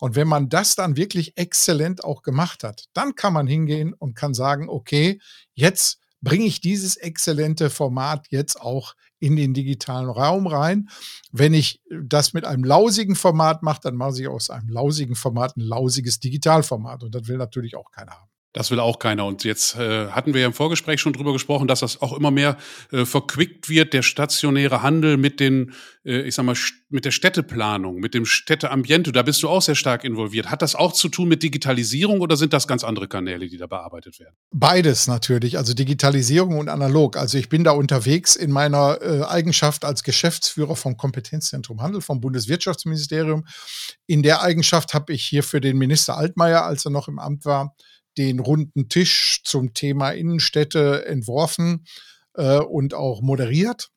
Und 0.00 0.16
wenn 0.16 0.28
man 0.28 0.48
das 0.48 0.74
dann 0.74 0.96
wirklich 0.96 1.36
exzellent 1.36 2.02
auch 2.02 2.22
gemacht 2.22 2.64
hat, 2.64 2.86
dann 2.94 3.14
kann 3.14 3.32
man 3.32 3.46
hingehen 3.46 3.92
und 3.92 4.14
kann 4.14 4.32
sagen, 4.32 4.68
okay, 4.68 5.20
jetzt 5.54 5.98
bringe 6.20 6.46
ich 6.46 6.60
dieses 6.60 6.96
exzellente 6.96 7.68
Format 7.70 8.26
jetzt 8.30 8.60
auch 8.60 8.94
in 9.20 9.36
den 9.36 9.54
digitalen 9.54 10.08
Raum 10.08 10.46
rein. 10.46 10.88
Wenn 11.32 11.52
ich 11.54 11.82
das 12.02 12.32
mit 12.32 12.44
einem 12.44 12.64
lausigen 12.64 13.16
Format 13.16 13.62
mache, 13.62 13.80
dann 13.82 13.96
mache 13.96 14.20
ich 14.20 14.28
aus 14.28 14.50
einem 14.50 14.68
lausigen 14.68 15.14
Format 15.14 15.56
ein 15.56 15.60
lausiges 15.60 16.20
Digitalformat. 16.20 17.02
Und 17.02 17.14
das 17.14 17.26
will 17.28 17.36
natürlich 17.36 17.76
auch 17.76 17.90
keiner 17.90 18.12
haben. 18.12 18.30
Das 18.54 18.70
will 18.70 18.80
auch 18.80 18.98
keiner. 18.98 19.26
Und 19.26 19.44
jetzt 19.44 19.76
äh, 19.76 20.08
hatten 20.08 20.32
wir 20.32 20.40
ja 20.40 20.46
im 20.46 20.54
Vorgespräch 20.54 21.00
schon 21.00 21.12
drüber 21.12 21.34
gesprochen, 21.34 21.68
dass 21.68 21.80
das 21.80 22.00
auch 22.00 22.16
immer 22.16 22.30
mehr 22.30 22.56
äh, 22.90 23.04
verquickt 23.04 23.68
wird, 23.68 23.92
der 23.92 24.02
stationäre 24.02 24.82
Handel 24.82 25.18
mit 25.18 25.38
den, 25.38 25.74
äh, 26.04 26.22
ich 26.22 26.34
sag 26.34 26.44
mal, 26.44 26.56
mit 26.88 27.04
der 27.04 27.10
Städteplanung, 27.10 27.96
mit 27.96 28.14
dem 28.14 28.24
Städteambiente. 28.24 29.12
Da 29.12 29.22
bist 29.22 29.42
du 29.42 29.50
auch 29.50 29.60
sehr 29.60 29.74
stark 29.74 30.02
involviert. 30.02 30.50
Hat 30.50 30.62
das 30.62 30.74
auch 30.74 30.94
zu 30.94 31.10
tun 31.10 31.28
mit 31.28 31.42
Digitalisierung 31.42 32.20
oder 32.20 32.38
sind 32.38 32.54
das 32.54 32.66
ganz 32.66 32.84
andere 32.84 33.06
Kanäle, 33.06 33.48
die 33.48 33.58
da 33.58 33.66
bearbeitet 33.66 34.18
werden? 34.18 34.34
Beides 34.50 35.06
natürlich, 35.06 35.58
also 35.58 35.74
Digitalisierung 35.74 36.58
und 36.58 36.70
analog. 36.70 37.18
Also 37.18 37.36
ich 37.36 37.50
bin 37.50 37.64
da 37.64 37.72
unterwegs 37.72 38.34
in 38.34 38.50
meiner 38.50 38.98
äh, 39.02 39.24
Eigenschaft 39.24 39.84
als 39.84 40.02
Geschäftsführer 40.02 40.74
vom 40.74 40.96
Kompetenzzentrum 40.96 41.82
Handel 41.82 42.00
vom 42.00 42.22
Bundeswirtschaftsministerium. 42.22 43.46
In 44.06 44.22
der 44.22 44.40
Eigenschaft 44.40 44.94
habe 44.94 45.12
ich 45.12 45.22
hier 45.22 45.42
für 45.42 45.60
den 45.60 45.76
Minister 45.76 46.16
Altmaier, 46.16 46.64
als 46.64 46.86
er 46.86 46.90
noch 46.90 47.08
im 47.08 47.18
Amt 47.18 47.44
war, 47.44 47.74
den 48.18 48.40
runden 48.40 48.88
Tisch 48.88 49.42
zum 49.44 49.72
Thema 49.72 50.10
Innenstädte 50.10 51.06
entworfen 51.06 51.86
äh, 52.34 52.58
und 52.58 52.92
auch 52.92 53.22
moderiert. 53.22 53.90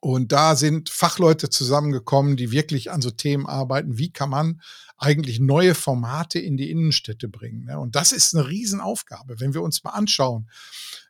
Und 0.00 0.32
da 0.32 0.54
sind 0.54 0.90
Fachleute 0.90 1.48
zusammengekommen, 1.48 2.36
die 2.36 2.52
wirklich 2.52 2.90
an 2.90 3.00
so 3.00 3.10
Themen 3.10 3.46
arbeiten. 3.46 3.98
Wie 3.98 4.12
kann 4.12 4.30
man 4.30 4.60
eigentlich 4.98 5.40
neue 5.40 5.74
Formate 5.74 6.38
in 6.38 6.56
die 6.56 6.70
Innenstädte 6.70 7.28
bringen? 7.28 7.64
Ne? 7.64 7.78
Und 7.78 7.96
das 7.96 8.12
ist 8.12 8.34
eine 8.34 8.46
Riesenaufgabe. 8.46 9.40
Wenn 9.40 9.54
wir 9.54 9.62
uns 9.62 9.82
mal 9.82 9.92
anschauen, 9.92 10.48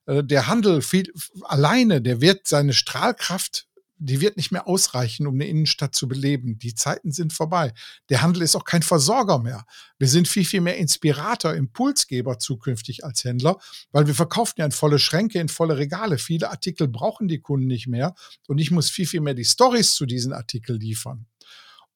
äh, 0.06 0.22
der 0.22 0.46
Handel 0.46 0.80
viel, 0.80 1.12
alleine, 1.42 2.00
der 2.00 2.20
wird 2.20 2.46
seine 2.46 2.72
Strahlkraft 2.72 3.66
die 3.96 4.20
wird 4.20 4.36
nicht 4.36 4.50
mehr 4.52 4.66
ausreichen, 4.66 5.26
um 5.26 5.34
eine 5.34 5.46
Innenstadt 5.46 5.94
zu 5.94 6.08
beleben. 6.08 6.58
Die 6.58 6.74
Zeiten 6.74 7.12
sind 7.12 7.32
vorbei. 7.32 7.72
Der 8.08 8.22
Handel 8.22 8.42
ist 8.42 8.56
auch 8.56 8.64
kein 8.64 8.82
Versorger 8.82 9.38
mehr. 9.38 9.64
Wir 9.98 10.08
sind 10.08 10.28
viel, 10.28 10.44
viel 10.44 10.60
mehr 10.60 10.76
Inspirator, 10.76 11.54
Impulsgeber 11.54 12.38
zukünftig 12.38 13.04
als 13.04 13.24
Händler, 13.24 13.58
weil 13.92 14.06
wir 14.06 14.14
verkaufen 14.14 14.54
ja 14.58 14.64
in 14.66 14.72
volle 14.72 14.98
Schränke, 14.98 15.38
in 15.38 15.48
volle 15.48 15.78
Regale. 15.78 16.18
Viele 16.18 16.50
Artikel 16.50 16.88
brauchen 16.88 17.28
die 17.28 17.40
Kunden 17.40 17.66
nicht 17.66 17.86
mehr 17.86 18.14
und 18.48 18.58
ich 18.58 18.70
muss 18.70 18.90
viel, 18.90 19.06
viel 19.06 19.20
mehr 19.20 19.34
die 19.34 19.44
Stories 19.44 19.94
zu 19.94 20.06
diesen 20.06 20.32
Artikeln 20.32 20.80
liefern. 20.80 21.26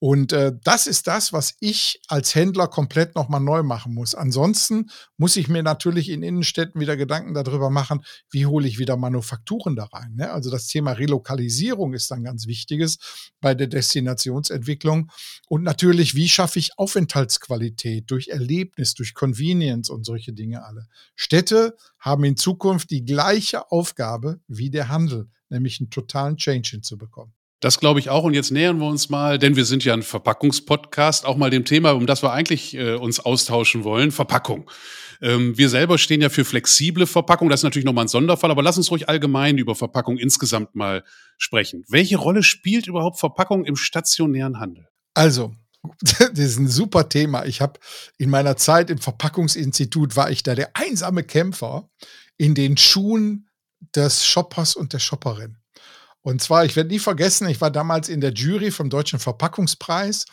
Und 0.01 0.33
äh, 0.33 0.53
das 0.63 0.87
ist 0.87 1.09
das, 1.09 1.33
was 1.33 1.57
ich 1.59 2.01
als 2.07 2.35
Händler 2.37 2.69
komplett 2.69 3.17
nochmal 3.17 3.41
neu 3.41 3.65
machen 3.65 3.95
muss. 3.95 4.15
Ansonsten 4.15 4.91
muss 5.17 5.37
ich 5.37 5.49
mir 5.49 5.65
natürlich 5.65 6.09
in 6.09 6.23
Innenstädten 6.23 6.81
wieder 6.81 6.97
Gedanken 6.97 7.35
darüber 7.35 7.69
machen, 7.69 8.05
wie 8.31 8.47
hole 8.47 8.69
ich 8.69 8.79
wieder 8.79 8.97
Manufakturen 8.97 9.75
da 9.75 9.85
rein. 9.85 10.15
Ne? 10.15 10.31
Also 10.31 10.51
das 10.51 10.69
Thema 10.69 10.93
Relokalisierung 10.93 11.95
ist 11.95 12.13
ein 12.13 12.23
ganz 12.23 12.47
wichtiges 12.47 12.99
bei 13.41 13.57
der 13.57 13.67
Destinationsentwicklung. 13.67 15.11
Und 15.49 15.65
natürlich, 15.65 16.15
wie 16.15 16.29
schaffe 16.29 16.61
ich 16.61 16.79
Aufenthaltsqualität 16.79 18.09
durch 18.09 18.29
Erlebnis, 18.29 18.95
durch 18.95 19.15
Convenience 19.15 19.91
und 19.91 20.05
solche 20.05 20.33
Dinge 20.33 20.65
alle. 20.65 20.87
Städte 21.17 21.77
haben 21.99 22.23
in 22.23 22.37
Zukunft 22.37 22.91
die 22.91 23.05
gleiche 23.05 23.73
Aufgabe 23.73 24.41
wie 24.47 24.71
der 24.71 24.89
Handel, 24.89 25.29
nämlich 25.49 25.81
einen 25.81 25.91
totalen 25.91 26.37
Change 26.37 26.71
hinzubekommen. 26.71 27.35
Das 27.61 27.81
glaube 27.81 27.99
ich 27.99 28.09
auch. 28.09 28.25
Und 28.25 28.35
jetzt 28.35 28.51
nähern 28.53 28.79
wir 28.79 28.87
uns 28.87 29.09
mal, 29.09 29.39
denn 29.39 29.57
wir 29.57 29.65
sind 29.65 29.85
ja 29.85 29.93
ein 29.93 30.03
Verpackungspodcast, 30.03 31.27
auch 31.27 31.37
mal 31.37 31.51
dem 31.51 31.65
Thema, 31.65 31.91
um 31.93 32.07
das 32.07 32.23
wir 32.23 32.33
eigentlich 32.33 32.75
äh, 32.75 32.95
uns 32.95 33.21
austauschen 33.21 33.85
wollen, 33.85 34.13
Verpackung. 34.13 34.71
Ähm, 35.21 35.59
wir 35.59 35.69
selber 35.69 35.99
stehen 35.99 36.21
ja 36.21 36.29
für 36.29 36.45
flexible 36.45 37.07
Verpackung. 37.07 37.49
Das 37.49 37.61
ist 37.61 37.65
natürlich 37.65 37.87
nochmal 37.87 38.05
ein 38.05 38.09
Sonderfall, 38.09 38.51
aber 38.51 38.63
lass 38.63 38.77
uns 38.77 38.91
ruhig 38.91 39.09
allgemein 39.09 39.59
über 39.59 39.75
Verpackung 39.75 40.19
insgesamt 40.19 40.77
mal 40.77 41.03
sprechen. 41.37 41.85
Welche 41.89 42.17
Rolle 42.17 42.45
spielt 42.45 42.87
überhaupt 42.87 43.19
Verpackung 43.19 43.65
im 43.65 43.75
stationären 43.75 44.61
Handel? 44.61 44.87
Also, 45.15 45.55
das 46.01 46.39
ist 46.39 46.59
ein 46.59 46.69
super 46.69 47.09
Thema. 47.09 47.45
Ich 47.47 47.61
habe 47.61 47.81
in 48.19 48.31
meiner 48.31 48.57
Zeit 48.57 48.91
im 48.91 48.99
Verpackungsinstitut 48.99 50.15
war 50.15 50.31
ich 50.31 50.45
da 50.45 50.55
der 50.55 50.71
einsame 50.75 51.25
Kämpfer 51.25 51.91
in 52.37 52.55
den 52.55 52.77
Schuhen 52.77 53.49
des 53.97 54.25
Shoppers 54.25 54.77
und 54.77 54.93
der 54.93 55.01
Shopperin. 55.01 55.57
Und 56.23 56.43
zwar, 56.43 56.65
ich 56.65 56.77
werde 56.77 56.91
nie 56.91 56.99
vergessen, 56.99 57.49
ich 57.49 57.61
war 57.61 57.71
damals 57.71 58.09
in 58.09 58.21
der 58.21 58.33
Jury 58.33 58.71
vom 58.71 58.91
Deutschen 58.91 59.19
Verpackungspreis 59.19 60.27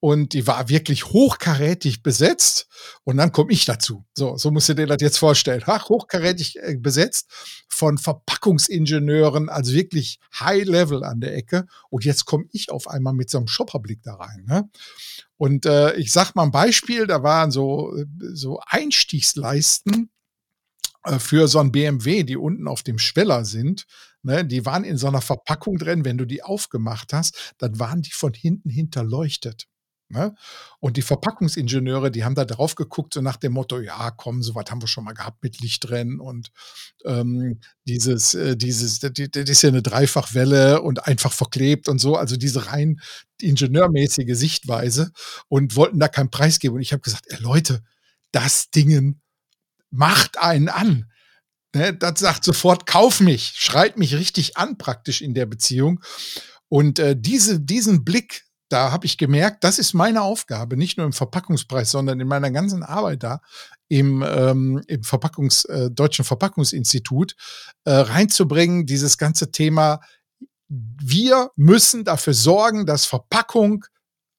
und 0.00 0.34
die 0.34 0.46
war 0.46 0.68
wirklich 0.68 1.06
hochkarätig 1.06 2.02
besetzt. 2.02 2.68
Und 3.04 3.16
dann 3.16 3.32
komme 3.32 3.52
ich 3.52 3.64
dazu. 3.64 4.04
So, 4.14 4.36
so 4.36 4.50
musst 4.50 4.68
du 4.68 4.74
dir 4.74 4.86
das 4.86 4.98
jetzt 5.00 5.18
vorstellen. 5.18 5.62
Ach, 5.66 5.88
hochkarätig 5.88 6.58
äh, 6.60 6.76
besetzt 6.76 7.30
von 7.68 7.96
Verpackungsingenieuren, 7.98 9.48
also 9.48 9.72
wirklich 9.72 10.20
High 10.38 10.64
Level 10.64 11.02
an 11.02 11.20
der 11.20 11.34
Ecke. 11.34 11.66
Und 11.88 12.04
jetzt 12.04 12.26
komme 12.26 12.44
ich 12.52 12.70
auf 12.70 12.88
einmal 12.88 13.14
mit 13.14 13.30
so 13.30 13.38
einem 13.38 13.48
Shopperblick 13.48 14.02
da 14.02 14.14
rein. 14.14 14.44
Ne? 14.46 14.68
Und 15.38 15.66
äh, 15.66 15.94
ich 15.94 16.12
sag 16.12 16.34
mal 16.34 16.44
ein 16.44 16.50
Beispiel, 16.50 17.06
da 17.06 17.22
waren 17.22 17.50
so, 17.50 17.92
so 18.32 18.60
Einstiegsleisten 18.66 20.10
äh, 21.04 21.18
für 21.18 21.48
so 21.48 21.58
ein 21.58 21.72
BMW, 21.72 22.22
die 22.22 22.36
unten 22.36 22.68
auf 22.68 22.82
dem 22.82 22.98
Schweller 22.98 23.44
sind. 23.44 23.86
Ne, 24.26 24.44
die 24.44 24.66
waren 24.66 24.82
in 24.82 24.98
so 24.98 25.06
einer 25.06 25.20
Verpackung 25.20 25.78
drin, 25.78 26.04
wenn 26.04 26.18
du 26.18 26.24
die 26.24 26.42
aufgemacht 26.42 27.12
hast, 27.12 27.54
dann 27.58 27.78
waren 27.78 28.02
die 28.02 28.10
von 28.10 28.34
hinten 28.34 28.70
hinterleuchtet. 28.70 29.68
Ne? 30.08 30.34
Und 30.80 30.96
die 30.96 31.02
Verpackungsingenieure, 31.02 32.10
die 32.10 32.24
haben 32.24 32.34
da 32.34 32.44
drauf 32.44 32.74
geguckt, 32.74 33.14
so 33.14 33.20
nach 33.20 33.36
dem 33.36 33.52
Motto, 33.52 33.78
ja, 33.78 34.10
komm, 34.10 34.42
so 34.42 34.56
was 34.56 34.68
haben 34.68 34.82
wir 34.82 34.88
schon 34.88 35.04
mal 35.04 35.14
gehabt 35.14 35.44
mit 35.44 35.60
Licht 35.60 35.88
drin 35.88 36.18
und 36.18 36.50
ähm, 37.04 37.60
dieses, 37.86 38.34
äh, 38.34 38.56
dieses, 38.56 38.98
das, 38.98 39.12
das 39.14 39.48
ist 39.48 39.62
ja 39.62 39.68
eine 39.68 39.82
Dreifachwelle 39.82 40.82
und 40.82 41.06
einfach 41.06 41.32
verklebt 41.32 41.88
und 41.88 42.00
so, 42.00 42.16
also 42.16 42.36
diese 42.36 42.66
rein 42.66 43.00
ingenieurmäßige 43.40 44.36
Sichtweise 44.36 45.12
und 45.46 45.76
wollten 45.76 46.00
da 46.00 46.08
keinen 46.08 46.30
Preis 46.30 46.58
geben. 46.58 46.74
Und 46.74 46.82
ich 46.82 46.92
habe 46.92 47.02
gesagt, 47.02 47.26
ey, 47.28 47.38
Leute, 47.38 47.84
das 48.32 48.70
Dingen 48.70 49.22
macht 49.90 50.36
einen 50.36 50.68
an. 50.68 51.12
Ne, 51.76 51.94
das 51.94 52.20
sagt 52.20 52.44
sofort, 52.44 52.86
kauf 52.86 53.20
mich, 53.20 53.52
schreit 53.56 53.98
mich 53.98 54.14
richtig 54.14 54.56
an 54.56 54.78
praktisch 54.78 55.20
in 55.20 55.34
der 55.34 55.46
Beziehung. 55.46 56.00
Und 56.68 56.98
äh, 56.98 57.14
diese, 57.18 57.60
diesen 57.60 58.04
Blick 58.04 58.46
da 58.68 58.90
habe 58.90 59.06
ich 59.06 59.16
gemerkt, 59.16 59.62
das 59.62 59.78
ist 59.78 59.94
meine 59.94 60.22
Aufgabe, 60.22 60.76
nicht 60.76 60.96
nur 60.96 61.06
im 61.06 61.12
Verpackungspreis, 61.12 61.90
sondern 61.90 62.18
in 62.18 62.26
meiner 62.26 62.50
ganzen 62.50 62.82
Arbeit 62.82 63.22
da 63.22 63.40
im, 63.88 64.24
ähm, 64.26 64.82
im 64.88 65.04
Verpackungs, 65.04 65.64
äh, 65.66 65.90
Deutschen 65.90 66.24
Verpackungsinstitut 66.24 67.36
äh, 67.84 67.92
reinzubringen, 67.92 68.86
dieses 68.86 69.18
ganze 69.18 69.52
Thema. 69.52 70.00
Wir 70.68 71.50
müssen 71.54 72.04
dafür 72.04 72.34
sorgen, 72.34 72.86
dass 72.86 73.04
Verpackung 73.04 73.84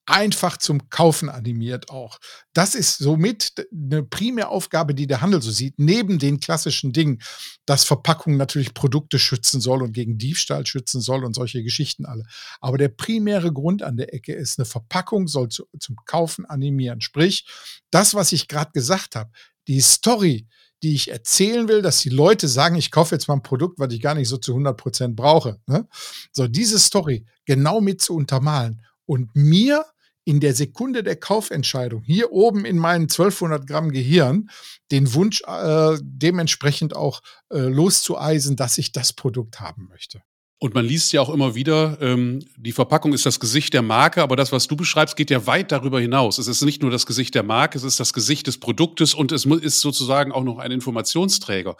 einfach 0.08 0.56
zum 0.56 0.88
Kaufen 0.88 1.28
animiert 1.28 1.90
auch. 1.90 2.18
Das 2.54 2.74
ist 2.74 2.98
somit 2.98 3.52
eine 3.72 4.02
Primäraufgabe, 4.02 4.94
die 4.94 5.06
der 5.06 5.20
Handel 5.20 5.42
so 5.42 5.50
sieht, 5.50 5.74
neben 5.78 6.18
den 6.18 6.40
klassischen 6.40 6.92
Dingen, 6.92 7.20
dass 7.66 7.84
Verpackung 7.84 8.38
natürlich 8.38 8.72
Produkte 8.72 9.18
schützen 9.18 9.60
soll 9.60 9.82
und 9.82 9.92
gegen 9.92 10.16
Diebstahl 10.16 10.64
schützen 10.66 11.02
soll 11.02 11.24
und 11.24 11.34
solche 11.34 11.62
Geschichten 11.62 12.06
alle. 12.06 12.24
Aber 12.60 12.78
der 12.78 12.88
primäre 12.88 13.52
Grund 13.52 13.82
an 13.82 13.98
der 13.98 14.14
Ecke 14.14 14.32
ist, 14.32 14.58
eine 14.58 14.64
Verpackung 14.64 15.28
soll 15.28 15.50
zu, 15.50 15.66
zum 15.78 15.96
Kaufen 16.06 16.46
animieren. 16.46 17.02
Sprich, 17.02 17.46
das, 17.90 18.14
was 18.14 18.32
ich 18.32 18.48
gerade 18.48 18.70
gesagt 18.72 19.14
habe, 19.14 19.30
die 19.68 19.80
Story, 19.80 20.48
die 20.82 20.94
ich 20.94 21.10
erzählen 21.10 21.68
will, 21.68 21.82
dass 21.82 22.00
die 22.00 22.08
Leute 22.08 22.48
sagen, 22.48 22.76
ich 22.76 22.90
kaufe 22.90 23.14
jetzt 23.14 23.28
mal 23.28 23.34
ein 23.34 23.42
Produkt, 23.42 23.78
was 23.78 23.92
ich 23.92 24.00
gar 24.00 24.14
nicht 24.14 24.28
so 24.28 24.38
zu 24.38 24.52
100 24.52 24.76
Prozent 24.76 25.16
brauche. 25.16 25.60
Ne? 25.66 25.86
So, 26.32 26.48
diese 26.48 26.78
Story 26.78 27.26
genau 27.44 27.82
mit 27.82 28.00
zu 28.00 28.14
untermalen 28.14 28.80
und 29.04 29.34
mir 29.34 29.84
in 30.28 30.40
der 30.40 30.54
Sekunde 30.54 31.02
der 31.02 31.16
Kaufentscheidung 31.16 32.02
hier 32.02 32.32
oben 32.32 32.66
in 32.66 32.76
meinen 32.76 33.04
1200 33.04 33.66
Gramm 33.66 33.90
Gehirn 33.92 34.50
den 34.90 35.14
Wunsch 35.14 35.40
äh, 35.46 35.96
dementsprechend 36.02 36.94
auch 36.94 37.22
äh, 37.50 37.60
loszueisen, 37.60 38.54
dass 38.54 38.76
ich 38.76 38.92
das 38.92 39.14
Produkt 39.14 39.58
haben 39.60 39.88
möchte. 39.88 40.20
Und 40.60 40.74
man 40.74 40.84
liest 40.84 41.14
ja 41.14 41.22
auch 41.22 41.30
immer 41.30 41.54
wieder, 41.54 41.96
ähm, 42.02 42.40
die 42.58 42.72
Verpackung 42.72 43.14
ist 43.14 43.24
das 43.24 43.40
Gesicht 43.40 43.72
der 43.72 43.80
Marke, 43.80 44.22
aber 44.22 44.36
das, 44.36 44.52
was 44.52 44.66
du 44.66 44.76
beschreibst, 44.76 45.16
geht 45.16 45.30
ja 45.30 45.46
weit 45.46 45.72
darüber 45.72 45.98
hinaus. 45.98 46.36
Es 46.36 46.46
ist 46.46 46.62
nicht 46.62 46.82
nur 46.82 46.90
das 46.90 47.06
Gesicht 47.06 47.34
der 47.34 47.42
Marke, 47.44 47.78
es 47.78 47.84
ist 47.84 47.98
das 47.98 48.12
Gesicht 48.12 48.48
des 48.48 48.60
Produktes 48.60 49.14
und 49.14 49.32
es 49.32 49.46
ist 49.46 49.80
sozusagen 49.80 50.32
auch 50.32 50.44
noch 50.44 50.58
ein 50.58 50.72
Informationsträger. 50.72 51.76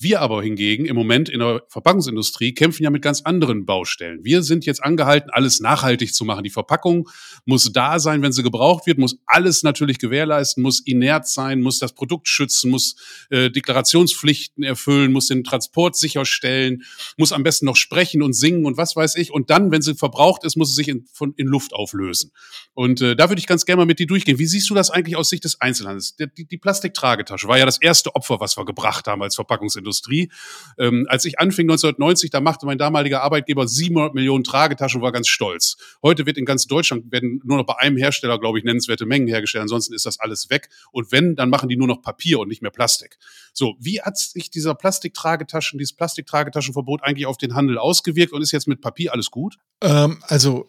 Wir 0.00 0.20
aber 0.20 0.44
hingegen 0.44 0.86
im 0.86 0.94
Moment 0.94 1.28
in 1.28 1.40
der 1.40 1.64
Verpackungsindustrie 1.66 2.54
kämpfen 2.54 2.84
ja 2.84 2.90
mit 2.90 3.02
ganz 3.02 3.22
anderen 3.22 3.66
Baustellen. 3.66 4.22
Wir 4.22 4.44
sind 4.44 4.64
jetzt 4.64 4.80
angehalten, 4.80 5.28
alles 5.32 5.58
nachhaltig 5.58 6.14
zu 6.14 6.24
machen. 6.24 6.44
Die 6.44 6.50
Verpackung 6.50 7.08
muss 7.46 7.72
da 7.72 7.98
sein, 7.98 8.22
wenn 8.22 8.30
sie 8.30 8.44
gebraucht 8.44 8.86
wird, 8.86 8.98
muss 8.98 9.18
alles 9.26 9.64
natürlich 9.64 9.98
gewährleisten, 9.98 10.62
muss 10.62 10.78
inert 10.78 11.26
sein, 11.26 11.62
muss 11.62 11.80
das 11.80 11.94
Produkt 11.94 12.28
schützen, 12.28 12.70
muss 12.70 12.94
äh, 13.30 13.50
Deklarationspflichten 13.50 14.62
erfüllen, 14.62 15.10
muss 15.10 15.26
den 15.26 15.42
Transport 15.42 15.96
sicherstellen, 15.96 16.84
muss 17.16 17.32
am 17.32 17.42
besten 17.42 17.66
noch 17.66 17.74
sprechen 17.74 18.22
und 18.22 18.34
singen 18.34 18.66
und 18.66 18.76
was 18.76 18.94
weiß 18.94 19.16
ich. 19.16 19.32
Und 19.32 19.50
dann, 19.50 19.72
wenn 19.72 19.82
sie 19.82 19.96
verbraucht 19.96 20.44
ist, 20.44 20.54
muss 20.56 20.70
sie 20.70 20.76
sich 20.76 20.88
in, 20.88 21.06
von, 21.12 21.34
in 21.36 21.48
Luft 21.48 21.72
auflösen. 21.72 22.30
Und 22.72 23.00
äh, 23.02 23.16
da 23.16 23.30
würde 23.30 23.40
ich 23.40 23.48
ganz 23.48 23.66
gerne 23.66 23.78
mal 23.78 23.86
mit 23.86 23.98
dir 23.98 24.06
durchgehen. 24.06 24.38
Wie 24.38 24.46
siehst 24.46 24.70
du 24.70 24.74
das 24.74 24.90
eigentlich 24.90 25.16
aus 25.16 25.28
Sicht 25.28 25.42
des 25.42 25.60
Einzelhandels? 25.60 26.14
Die, 26.14 26.32
die, 26.32 26.44
die 26.44 26.58
Plastiktragetasche 26.58 27.48
war 27.48 27.58
ja 27.58 27.66
das 27.66 27.82
erste 27.82 28.14
Opfer, 28.14 28.38
was 28.38 28.56
wir 28.56 28.64
gebracht 28.64 29.08
haben 29.08 29.24
als 29.24 29.34
Verpackungsindustrie. 29.34 29.87
Industrie. 29.88 30.30
Ähm, 30.78 31.06
als 31.08 31.24
ich 31.24 31.38
anfing 31.38 31.64
1990, 31.64 32.30
da 32.30 32.40
machte 32.40 32.66
mein 32.66 32.78
damaliger 32.78 33.22
Arbeitgeber 33.22 33.66
700 33.66 34.14
Millionen 34.14 34.44
Tragetaschen 34.44 35.00
und 35.00 35.04
war 35.04 35.12
ganz 35.12 35.28
stolz. 35.28 35.76
Heute 36.02 36.26
wird 36.26 36.36
in 36.36 36.44
ganz 36.44 36.66
Deutschland 36.66 37.10
werden 37.10 37.40
nur 37.44 37.56
noch 37.56 37.66
bei 37.66 37.78
einem 37.78 37.96
Hersteller, 37.96 38.38
glaube 38.38 38.58
ich, 38.58 38.64
nennenswerte 38.64 39.06
Mengen 39.06 39.28
hergestellt. 39.28 39.62
Ansonsten 39.62 39.94
ist 39.94 40.06
das 40.06 40.20
alles 40.20 40.50
weg. 40.50 40.68
Und 40.92 41.10
wenn, 41.10 41.36
dann 41.36 41.50
machen 41.50 41.68
die 41.68 41.76
nur 41.76 41.88
noch 41.88 42.02
Papier 42.02 42.38
und 42.38 42.48
nicht 42.48 42.62
mehr 42.62 42.70
Plastik. 42.70 43.18
So, 43.52 43.76
wie 43.80 44.00
hat 44.02 44.18
sich 44.18 44.50
dieser 44.50 44.74
Plastiktragetaschen, 44.74 45.78
dieses 45.78 45.94
Plastiktragetaschenverbot 45.94 47.02
eigentlich 47.02 47.26
auf 47.26 47.38
den 47.38 47.54
Handel 47.54 47.78
ausgewirkt 47.78 48.32
und 48.32 48.42
ist 48.42 48.52
jetzt 48.52 48.68
mit 48.68 48.80
Papier 48.80 49.12
alles 49.12 49.30
gut? 49.30 49.56
Ähm, 49.80 50.18
also, 50.22 50.66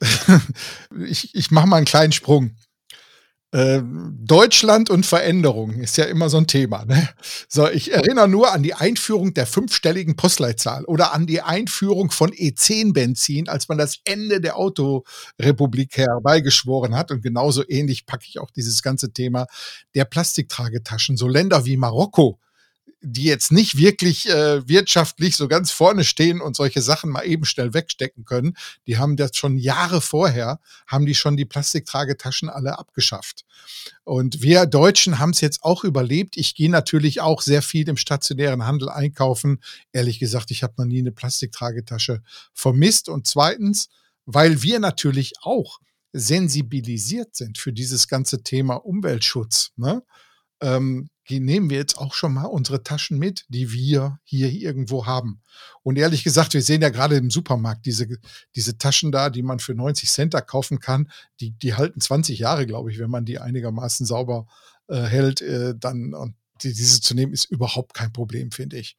ich, 1.07 1.35
ich 1.35 1.51
mache 1.51 1.67
mal 1.67 1.77
einen 1.77 1.85
kleinen 1.85 2.11
Sprung. 2.13 2.55
Ähm, 3.51 4.15
Deutschland 4.21 4.91
und 4.91 5.07
Veränderung 5.07 5.79
ist 5.79 5.97
ja 5.97 6.05
immer 6.05 6.29
so 6.29 6.37
ein 6.37 6.45
Thema. 6.45 6.85
Ne? 6.85 7.09
So, 7.47 7.67
ich 7.67 7.91
erinnere 7.91 8.27
nur 8.27 8.51
an 8.51 8.61
die 8.61 8.75
Einführung 8.75 9.33
der 9.33 9.47
fünfstelligen 9.47 10.15
Postleitzahl 10.15 10.85
oder 10.85 11.13
an 11.13 11.25
die 11.25 11.41
Einführung 11.41 12.11
von 12.11 12.29
E10-Benzin, 12.29 13.49
als 13.49 13.67
man 13.67 13.79
das 13.79 14.01
Ende 14.05 14.39
der 14.39 14.55
Autorepublik 14.57 15.97
herbeigeschworen 15.97 16.95
hat. 16.95 17.09
Und 17.09 17.23
genauso 17.23 17.63
ähnlich 17.67 18.05
packe 18.05 18.25
ich 18.27 18.39
auch 18.39 18.51
dieses 18.51 18.83
ganze 18.83 19.13
Thema 19.13 19.47
der 19.95 20.05
Plastiktragetaschen. 20.05 21.17
So 21.17 21.27
Länder 21.27 21.65
wie 21.65 21.77
Marokko, 21.77 22.39
die 23.01 23.23
jetzt 23.23 23.51
nicht 23.51 23.77
wirklich 23.77 24.29
äh, 24.29 24.67
wirtschaftlich 24.67 25.37
so 25.37 25.47
ganz 25.47 25.71
vorne 25.71 26.03
stehen 26.03 26.41
und 26.41 26.55
solche 26.55 26.81
Sachen 26.81 27.09
mal 27.09 27.23
eben 27.23 27.45
schnell 27.45 27.73
wegstecken 27.73 28.25
können, 28.25 28.55
die 28.87 28.97
haben 28.97 29.15
das 29.15 29.35
schon 29.35 29.57
Jahre 29.57 30.01
vorher, 30.01 30.59
haben 30.85 31.05
die 31.05 31.15
schon 31.15 31.37
die 31.37 31.45
Plastiktragetaschen 31.45 32.49
alle 32.49 32.77
abgeschafft. 32.77 33.45
Und 34.03 34.41
wir 34.41 34.65
Deutschen 34.65 35.19
haben 35.19 35.29
es 35.31 35.41
jetzt 35.41 35.63
auch 35.63 35.83
überlebt. 35.83 36.35
Ich 36.35 36.55
gehe 36.55 36.69
natürlich 36.69 37.21
auch 37.21 37.41
sehr 37.41 37.61
viel 37.61 37.87
im 37.87 37.97
stationären 37.97 38.65
Handel 38.65 38.89
einkaufen. 38.89 39.59
Ehrlich 39.93 40.19
gesagt, 40.19 40.51
ich 40.51 40.63
habe 40.63 40.73
noch 40.77 40.85
nie 40.85 40.99
eine 40.99 41.11
Plastiktragetasche 41.11 42.21
vermisst. 42.53 43.07
Und 43.07 43.27
zweitens, 43.27 43.89
weil 44.25 44.61
wir 44.61 44.79
natürlich 44.79 45.33
auch 45.41 45.79
sensibilisiert 46.11 47.35
sind 47.35 47.57
für 47.57 47.71
dieses 47.71 48.07
ganze 48.07 48.43
Thema 48.43 48.75
Umweltschutz. 48.75 49.71
Ne? 49.77 50.01
Ähm, 50.61 51.09
nehmen 51.29 51.69
wir 51.69 51.77
jetzt 51.77 51.97
auch 51.97 52.15
schon 52.15 52.33
mal 52.33 52.45
unsere 52.45 52.81
Taschen 52.81 53.19
mit, 53.19 53.45
die 53.49 53.71
wir 53.71 54.19
hier 54.23 54.49
irgendwo 54.51 55.05
haben. 55.05 55.41
Und 55.83 55.97
ehrlich 55.97 56.23
gesagt, 56.23 56.53
wir 56.55 56.63
sehen 56.63 56.81
ja 56.81 56.89
gerade 56.89 57.17
im 57.17 57.29
Supermarkt 57.29 57.85
diese, 57.85 58.07
diese 58.55 58.77
Taschen 58.77 59.11
da, 59.11 59.29
die 59.29 59.43
man 59.43 59.59
für 59.59 59.75
90 59.75 60.09
Cent 60.09 60.33
da 60.33 60.41
kaufen 60.41 60.79
kann, 60.79 61.11
die, 61.39 61.51
die 61.51 61.75
halten 61.75 62.01
20 62.01 62.39
Jahre, 62.39 62.65
glaube 62.65 62.91
ich, 62.91 62.97
wenn 62.97 63.11
man 63.11 63.25
die 63.25 63.39
einigermaßen 63.39 64.05
sauber 64.07 64.47
äh, 64.87 65.03
hält, 65.03 65.41
äh, 65.41 65.75
dann 65.77 66.15
und 66.15 66.35
die, 66.63 66.73
diese 66.73 66.99
zu 66.99 67.13
nehmen, 67.13 67.31
ist 67.31 67.45
überhaupt 67.45 67.93
kein 67.93 68.11
Problem, 68.11 68.51
finde 68.51 68.77
ich. 68.77 68.97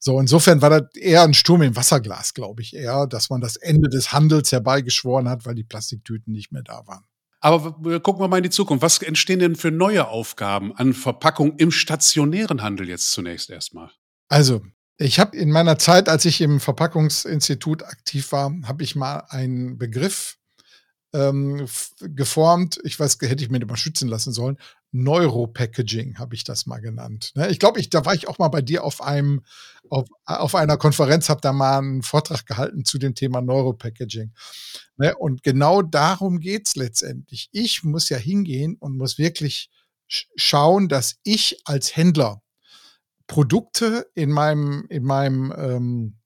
So, 0.00 0.18
insofern 0.18 0.62
war 0.62 0.70
das 0.70 0.94
eher 0.96 1.22
ein 1.22 1.34
Sturm 1.34 1.62
im 1.62 1.76
Wasserglas, 1.76 2.34
glaube 2.34 2.62
ich, 2.62 2.74
eher, 2.74 3.06
dass 3.06 3.30
man 3.30 3.40
das 3.40 3.56
Ende 3.56 3.88
des 3.88 4.12
Handels 4.12 4.50
herbeigeschworen 4.50 5.28
hat, 5.28 5.46
weil 5.46 5.54
die 5.54 5.64
Plastiktüten 5.64 6.32
nicht 6.32 6.52
mehr 6.52 6.62
da 6.62 6.86
waren. 6.86 7.04
Aber 7.46 8.00
gucken 8.00 8.20
wir 8.20 8.26
mal 8.26 8.38
in 8.38 8.42
die 8.42 8.50
Zukunft. 8.50 8.82
Was 8.82 9.00
entstehen 9.00 9.38
denn 9.38 9.54
für 9.54 9.70
neue 9.70 10.08
Aufgaben 10.08 10.74
an 10.74 10.92
Verpackung 10.94 11.54
im 11.58 11.70
stationären 11.70 12.60
Handel 12.60 12.88
jetzt 12.88 13.12
zunächst 13.12 13.50
erstmal? 13.50 13.92
Also, 14.28 14.62
ich 14.98 15.20
habe 15.20 15.36
in 15.36 15.52
meiner 15.52 15.78
Zeit, 15.78 16.08
als 16.08 16.24
ich 16.24 16.40
im 16.40 16.58
Verpackungsinstitut 16.58 17.84
aktiv 17.84 18.32
war, 18.32 18.52
habe 18.64 18.82
ich 18.82 18.96
mal 18.96 19.26
einen 19.28 19.78
Begriff 19.78 20.38
ähm, 21.14 21.68
geformt. 22.00 22.80
Ich 22.82 22.98
weiß, 22.98 23.16
hätte 23.20 23.44
ich 23.44 23.50
mir 23.50 23.64
mal 23.64 23.76
schützen 23.76 24.08
lassen 24.08 24.32
sollen. 24.32 24.58
Neuropackaging 24.96 26.18
habe 26.18 26.34
ich 26.34 26.44
das 26.44 26.66
mal 26.66 26.80
genannt. 26.80 27.32
Ne? 27.34 27.48
Ich 27.50 27.58
glaube, 27.58 27.80
ich, 27.80 27.90
da 27.90 28.04
war 28.04 28.14
ich 28.14 28.28
auch 28.28 28.38
mal 28.38 28.48
bei 28.48 28.62
dir 28.62 28.84
auf 28.84 29.02
einem, 29.02 29.42
auf, 29.90 30.06
auf 30.24 30.54
einer 30.54 30.76
Konferenz, 30.76 31.28
habe 31.28 31.40
da 31.40 31.52
mal 31.52 31.78
einen 31.78 32.02
Vortrag 32.02 32.46
gehalten 32.46 32.84
zu 32.84 32.98
dem 32.98 33.14
Thema 33.14 33.40
Neuropackaging. 33.40 34.32
Ne? 34.96 35.16
Und 35.16 35.42
genau 35.42 35.82
darum 35.82 36.40
geht 36.40 36.68
es 36.68 36.76
letztendlich. 36.76 37.48
Ich 37.52 37.84
muss 37.84 38.08
ja 38.08 38.16
hingehen 38.16 38.76
und 38.78 38.96
muss 38.96 39.18
wirklich 39.18 39.70
schauen, 40.08 40.88
dass 40.88 41.16
ich 41.24 41.60
als 41.64 41.96
Händler 41.96 42.42
Produkte 43.26 44.10
in 44.14 44.30
meinem, 44.30 44.86
in 44.88 45.02
meinem, 45.02 45.52
ähm, 45.56 46.18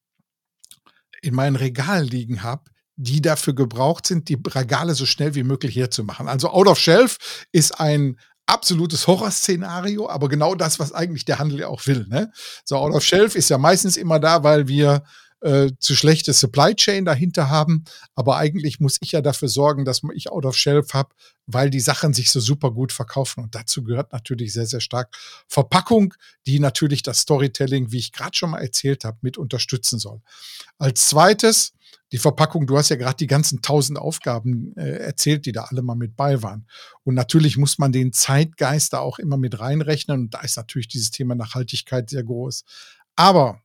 in 1.23 1.35
meinen 1.35 1.57
Regal 1.57 2.05
liegen 2.05 2.43
habe, 2.43 2.71
die 3.03 3.23
dafür 3.23 3.55
gebraucht 3.55 4.07
sind, 4.07 4.29
die 4.29 4.39
Regale 4.47 4.95
so 4.95 5.07
schnell 5.07 5.35
wie 5.35 5.43
möglich 5.43 5.75
herzumachen. 5.75 6.29
Also 6.29 6.51
Out 6.51 6.67
of 6.67 6.79
Shelf 6.79 7.47
ist 7.51 7.81
ein 7.81 8.19
absolutes 8.51 9.07
Horrorszenario, 9.07 10.09
aber 10.09 10.29
genau 10.29 10.55
das, 10.55 10.79
was 10.79 10.93
eigentlich 10.93 11.25
der 11.25 11.39
Handel 11.39 11.61
ja 11.61 11.69
auch 11.69 11.87
will. 11.87 12.07
Ne? 12.09 12.33
So 12.65 12.77
Out 12.77 12.95
of 12.95 13.05
Shelf 13.05 13.35
ist 13.35 13.49
ja 13.49 13.59
meistens 13.59 13.97
immer 13.97 14.19
da, 14.19 14.43
weil 14.43 14.69
wir 14.69 15.03
äh, 15.41 15.71
zu 15.79 15.97
schlechte 15.97 16.33
Supply 16.33 16.75
Chain 16.75 17.05
dahinter 17.05 17.49
haben. 17.49 17.85
Aber 18.15 18.37
eigentlich 18.37 18.81
muss 18.81 18.99
ich 19.01 19.13
ja 19.13 19.21
dafür 19.21 19.49
sorgen, 19.49 19.85
dass 19.85 20.03
ich 20.15 20.31
Out 20.31 20.47
of 20.47 20.57
Shelf 20.57 20.93
habe, 20.95 21.15
weil 21.47 21.71
die 21.71 21.81
Sachen 21.81 22.13
sich 22.15 22.31
so 22.31 22.41
super 22.41 22.71
gut 22.73 22.93
verkaufen. 22.93 23.45
Und 23.45 23.55
dazu 23.55 23.83
gehört 23.83 24.13
natürlich 24.13 24.53
sehr, 24.53 24.67
sehr 24.67 24.81
stark 24.81 25.17
Verpackung, 25.49 26.15
die 26.47 26.61
natürlich 26.61 27.03
das 27.03 27.21
Storytelling, 27.21 27.93
wie 27.93 27.99
ich 27.99 28.13
gerade 28.13 28.37
schon 28.37 28.51
mal 28.51 28.61
erzählt 28.61 29.05
habe, 29.05 29.19
mit 29.23 29.39
unterstützen 29.39 29.99
soll. 29.99 30.21
Als 30.79 31.09
zweites, 31.09 31.73
die 32.13 32.19
Verpackung, 32.19 32.67
du 32.67 32.77
hast 32.77 32.89
ja 32.89 32.97
gerade 32.97 33.17
die 33.17 33.27
ganzen 33.27 33.63
tausend 33.63 33.99
Aufgaben 33.99 34.77
äh, 34.77 34.99
erzählt, 34.99 35.47
die 35.47 35.53
da 35.53 35.65
alle 35.65 35.83
mal 35.83 35.95
mit 35.95 36.17
bei 36.17 36.43
waren. 36.43 36.67
Und 37.05 37.15
natürlich 37.15 37.57
muss 37.57 37.79
man 37.79 37.93
den 37.93 38.13
Zeitgeist 38.13 38.93
da 38.93 38.99
auch 38.99 39.19
immer 39.19 39.37
mit 39.37 39.61
reinrechnen. 39.61 40.23
Und 40.23 40.35
da 40.35 40.41
ist 40.41 40.57
natürlich 40.57 40.89
dieses 40.89 41.13
Thema 41.13 41.35
Nachhaltigkeit 41.35 42.11
sehr 42.11 42.25
groß. 42.25 42.65
Aber 43.15 43.63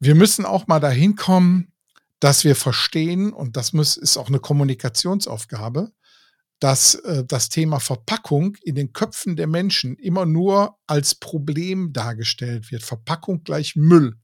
wir 0.00 0.14
müssen 0.14 0.46
auch 0.46 0.66
mal 0.66 0.80
dahin 0.80 1.14
kommen, 1.14 1.72
dass 2.20 2.44
wir 2.44 2.56
verstehen, 2.56 3.32
und 3.32 3.56
das 3.56 3.72
muss, 3.72 3.96
ist 3.96 4.16
auch 4.16 4.28
eine 4.28 4.40
Kommunikationsaufgabe, 4.40 5.92
dass 6.58 6.94
äh, 6.96 7.24
das 7.24 7.48
Thema 7.48 7.80
Verpackung 7.80 8.56
in 8.62 8.74
den 8.74 8.92
Köpfen 8.92 9.36
der 9.36 9.46
Menschen 9.46 9.96
immer 9.96 10.26
nur 10.26 10.76
als 10.86 11.14
Problem 11.14 11.92
dargestellt 11.92 12.70
wird. 12.70 12.82
Verpackung 12.82 13.42
gleich 13.44 13.76
Müll. 13.76 14.16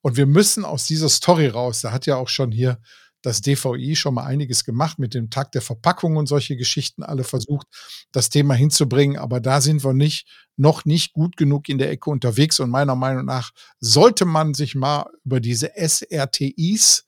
Und 0.00 0.16
wir 0.16 0.26
müssen 0.26 0.64
aus 0.64 0.86
dieser 0.86 1.08
Story 1.08 1.48
raus, 1.48 1.82
da 1.82 1.92
hat 1.92 2.06
ja 2.06 2.16
auch 2.16 2.28
schon 2.28 2.50
hier 2.50 2.80
das 3.26 3.40
DVI 3.40 3.96
schon 3.96 4.14
mal 4.14 4.24
einiges 4.24 4.64
gemacht 4.64 5.00
mit 5.00 5.12
dem 5.12 5.30
Tag 5.30 5.50
der 5.50 5.60
Verpackung 5.60 6.16
und 6.16 6.26
solche 6.26 6.56
Geschichten 6.56 7.02
alle 7.02 7.24
versucht, 7.24 7.66
das 8.12 8.28
Thema 8.28 8.54
hinzubringen. 8.54 9.18
Aber 9.18 9.40
da 9.40 9.60
sind 9.60 9.82
wir 9.82 9.94
nicht, 9.94 10.28
noch 10.56 10.84
nicht 10.84 11.12
gut 11.12 11.36
genug 11.36 11.68
in 11.68 11.78
der 11.78 11.90
Ecke 11.90 12.08
unterwegs. 12.08 12.60
Und 12.60 12.70
meiner 12.70 12.94
Meinung 12.94 13.24
nach 13.24 13.50
sollte 13.80 14.26
man 14.26 14.54
sich 14.54 14.76
mal 14.76 15.06
über 15.24 15.40
diese 15.40 15.72
SRTIs 15.76 17.04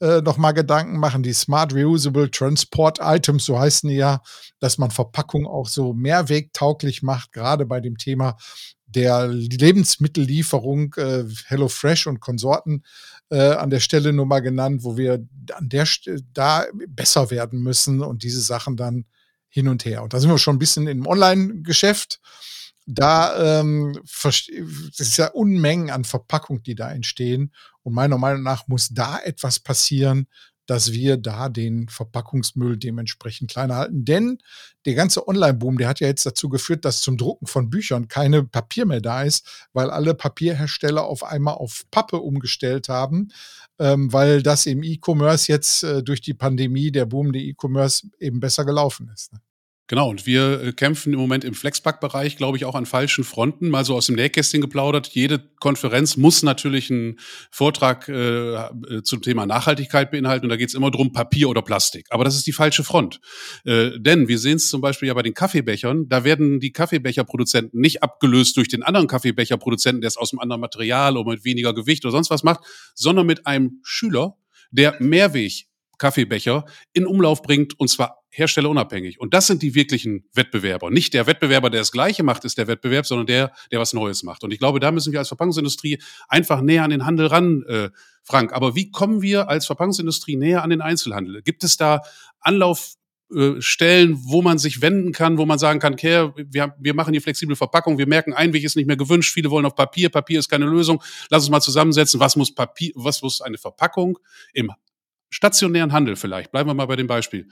äh, 0.00 0.22
noch 0.22 0.38
mal 0.38 0.52
Gedanken 0.52 0.98
machen, 0.98 1.22
die 1.22 1.34
Smart 1.34 1.74
Reusable 1.74 2.30
Transport 2.30 2.98
Items, 3.02 3.44
so 3.44 3.58
heißen 3.58 3.90
die 3.90 3.96
ja, 3.96 4.22
dass 4.60 4.78
man 4.78 4.90
Verpackung 4.90 5.46
auch 5.46 5.68
so 5.68 5.92
mehrwegtauglich 5.92 7.02
macht, 7.02 7.32
gerade 7.32 7.66
bei 7.66 7.80
dem 7.80 7.98
Thema 7.98 8.38
der 8.94 9.28
Lebensmittellieferung, 9.28 10.94
äh, 10.94 11.24
HelloFresh 11.46 12.06
und 12.06 12.20
Konsorten 12.20 12.84
äh, 13.30 13.52
an 13.52 13.70
der 13.70 13.80
Stelle 13.80 14.12
nur 14.12 14.26
mal 14.26 14.40
genannt, 14.40 14.82
wo 14.84 14.96
wir 14.96 15.26
an 15.52 15.68
der 15.68 15.86
Stelle 15.86 16.20
da 16.32 16.66
besser 16.88 17.30
werden 17.30 17.60
müssen 17.62 18.02
und 18.02 18.22
diese 18.22 18.40
Sachen 18.40 18.76
dann 18.76 19.04
hin 19.48 19.68
und 19.68 19.84
her. 19.84 20.02
Und 20.02 20.12
da 20.12 20.20
sind 20.20 20.30
wir 20.30 20.38
schon 20.38 20.56
ein 20.56 20.60
bisschen 20.60 20.86
im 20.86 21.06
Online-Geschäft. 21.06 22.20
Da 22.86 23.60
ähm, 23.60 24.00
ist 24.04 25.16
ja 25.16 25.28
Unmengen 25.28 25.90
an 25.90 26.04
Verpackung, 26.04 26.62
die 26.62 26.74
da 26.74 26.90
entstehen. 26.90 27.52
Und 27.82 27.94
meiner 27.94 28.18
Meinung 28.18 28.42
nach 28.42 28.66
muss 28.66 28.88
da 28.88 29.18
etwas 29.18 29.60
passieren, 29.60 30.26
dass 30.70 30.92
wir 30.92 31.16
da 31.16 31.48
den 31.48 31.88
Verpackungsmüll 31.88 32.76
dementsprechend 32.76 33.50
kleiner 33.50 33.74
halten. 33.74 34.04
Denn 34.04 34.38
der 34.86 34.94
ganze 34.94 35.26
Online-Boom, 35.26 35.78
der 35.78 35.88
hat 35.88 35.98
ja 35.98 36.06
jetzt 36.06 36.24
dazu 36.24 36.48
geführt, 36.48 36.84
dass 36.84 37.00
zum 37.00 37.16
Drucken 37.16 37.48
von 37.48 37.70
Büchern 37.70 38.06
keine 38.06 38.44
Papier 38.44 38.86
mehr 38.86 39.00
da 39.00 39.24
ist, 39.24 39.66
weil 39.72 39.90
alle 39.90 40.14
Papierhersteller 40.14 41.02
auf 41.02 41.24
einmal 41.24 41.54
auf 41.54 41.86
Pappe 41.90 42.18
umgestellt 42.18 42.88
haben, 42.88 43.32
ähm, 43.80 44.12
weil 44.12 44.44
das 44.44 44.64
im 44.66 44.84
E-Commerce 44.84 45.50
jetzt 45.50 45.82
äh, 45.82 46.04
durch 46.04 46.20
die 46.20 46.34
Pandemie, 46.34 46.92
der 46.92 47.06
Boom 47.06 47.32
der 47.32 47.42
E-Commerce 47.42 48.06
eben 48.20 48.38
besser 48.38 48.64
gelaufen 48.64 49.10
ist. 49.12 49.32
Ne? 49.32 49.40
Genau, 49.90 50.08
und 50.08 50.24
wir 50.24 50.62
äh, 50.62 50.72
kämpfen 50.72 51.12
im 51.12 51.18
Moment 51.18 51.42
im 51.42 51.52
Flexpack-Bereich, 51.52 52.36
glaube 52.36 52.56
ich, 52.56 52.64
auch 52.64 52.76
an 52.76 52.86
falschen 52.86 53.24
Fronten. 53.24 53.70
Mal 53.70 53.84
so 53.84 53.96
aus 53.96 54.06
dem 54.06 54.14
Nähkästchen 54.14 54.60
geplaudert. 54.60 55.08
Jede 55.08 55.40
Konferenz 55.58 56.16
muss 56.16 56.44
natürlich 56.44 56.92
einen 56.92 57.18
Vortrag 57.50 58.08
äh, 58.08 58.54
äh 58.54 59.02
zum 59.02 59.20
Thema 59.20 59.46
Nachhaltigkeit 59.46 60.12
beinhalten. 60.12 60.46
Und 60.46 60.50
da 60.50 60.54
geht 60.54 60.68
es 60.68 60.76
immer 60.76 60.92
drum 60.92 61.10
Papier 61.10 61.48
oder 61.48 61.62
Plastik. 61.62 62.06
Aber 62.10 62.22
das 62.22 62.36
ist 62.36 62.46
die 62.46 62.52
falsche 62.52 62.84
Front. 62.84 63.20
Äh, 63.64 63.98
denn 63.98 64.28
wir 64.28 64.38
sehen 64.38 64.58
es 64.58 64.68
zum 64.68 64.80
Beispiel 64.80 65.08
ja 65.08 65.14
bei 65.14 65.22
den 65.22 65.34
Kaffeebechern. 65.34 66.08
Da 66.08 66.22
werden 66.22 66.60
die 66.60 66.70
Kaffeebecherproduzenten 66.70 67.80
nicht 67.80 68.04
abgelöst 68.04 68.56
durch 68.58 68.68
den 68.68 68.84
anderen 68.84 69.08
Kaffeebecherproduzenten, 69.08 70.02
der 70.02 70.08
es 70.08 70.16
aus 70.16 70.32
einem 70.32 70.38
anderen 70.38 70.60
Material 70.60 71.16
oder 71.16 71.32
mit 71.32 71.44
weniger 71.44 71.74
Gewicht 71.74 72.04
oder 72.04 72.12
sonst 72.12 72.30
was 72.30 72.44
macht, 72.44 72.60
sondern 72.94 73.26
mit 73.26 73.44
einem 73.44 73.80
Schüler, 73.82 74.36
der 74.70 74.94
Mehrweg 75.00 75.66
Kaffeebecher 75.98 76.64
in 76.92 77.06
Umlauf 77.06 77.42
bringt 77.42 77.78
und 77.78 77.88
zwar 77.88 78.19
herstellerunabhängig. 78.30 79.20
Und 79.20 79.34
das 79.34 79.46
sind 79.46 79.62
die 79.62 79.74
wirklichen 79.74 80.24
Wettbewerber. 80.32 80.90
Nicht 80.90 81.14
der 81.14 81.26
Wettbewerber, 81.26 81.68
der 81.70 81.80
das 81.80 81.92
Gleiche 81.92 82.22
macht, 82.22 82.44
ist 82.44 82.58
der 82.58 82.68
Wettbewerb, 82.68 83.06
sondern 83.06 83.26
der, 83.26 83.52
der 83.70 83.80
was 83.80 83.92
Neues 83.92 84.22
macht. 84.22 84.44
Und 84.44 84.52
ich 84.52 84.58
glaube, 84.58 84.80
da 84.80 84.92
müssen 84.92 85.12
wir 85.12 85.18
als 85.18 85.28
Verpackungsindustrie 85.28 86.00
einfach 86.28 86.60
näher 86.60 86.84
an 86.84 86.90
den 86.90 87.04
Handel 87.04 87.26
ran, 87.26 87.64
äh, 87.68 87.90
Frank. 88.22 88.52
Aber 88.52 88.76
wie 88.76 88.90
kommen 88.90 89.22
wir 89.22 89.48
als 89.48 89.66
Verpackungsindustrie 89.66 90.36
näher 90.36 90.62
an 90.62 90.70
den 90.70 90.80
Einzelhandel? 90.80 91.42
Gibt 91.42 91.64
es 91.64 91.76
da 91.76 92.02
Anlauf 92.40 92.94
äh, 93.34 93.60
Stellen, 93.60 94.18
wo 94.24 94.42
man 94.42 94.58
sich 94.58 94.82
wenden 94.82 95.12
kann, 95.12 95.38
wo 95.38 95.46
man 95.46 95.58
sagen 95.58 95.78
kann, 95.78 95.94
okay, 95.94 96.30
wir, 96.36 96.74
wir 96.78 96.94
machen 96.94 97.12
die 97.12 97.20
flexible 97.20 97.56
Verpackung, 97.56 97.98
wir 97.98 98.08
merken, 98.08 98.32
Einweg 98.32 98.64
ist 98.64 98.76
nicht 98.76 98.86
mehr 98.86 98.96
gewünscht, 98.96 99.32
viele 99.32 99.50
wollen 99.50 99.66
auf 99.66 99.74
Papier, 99.74 100.08
Papier 100.08 100.38
ist 100.38 100.48
keine 100.48 100.66
Lösung. 100.66 101.02
Lass 101.30 101.42
uns 101.44 101.50
mal 101.50 101.60
zusammensetzen, 101.60 102.18
was 102.18 102.34
muss 102.36 102.54
Papier, 102.54 102.92
was 102.94 103.22
muss 103.22 103.40
eine 103.40 103.58
Verpackung 103.58 104.18
im 104.52 104.72
stationären 105.30 105.92
Handel 105.92 106.16
vielleicht, 106.16 106.50
bleiben 106.50 106.68
wir 106.68 106.74
mal 106.74 106.86
bei 106.86 106.96
dem 106.96 107.06
Beispiel, 107.06 107.48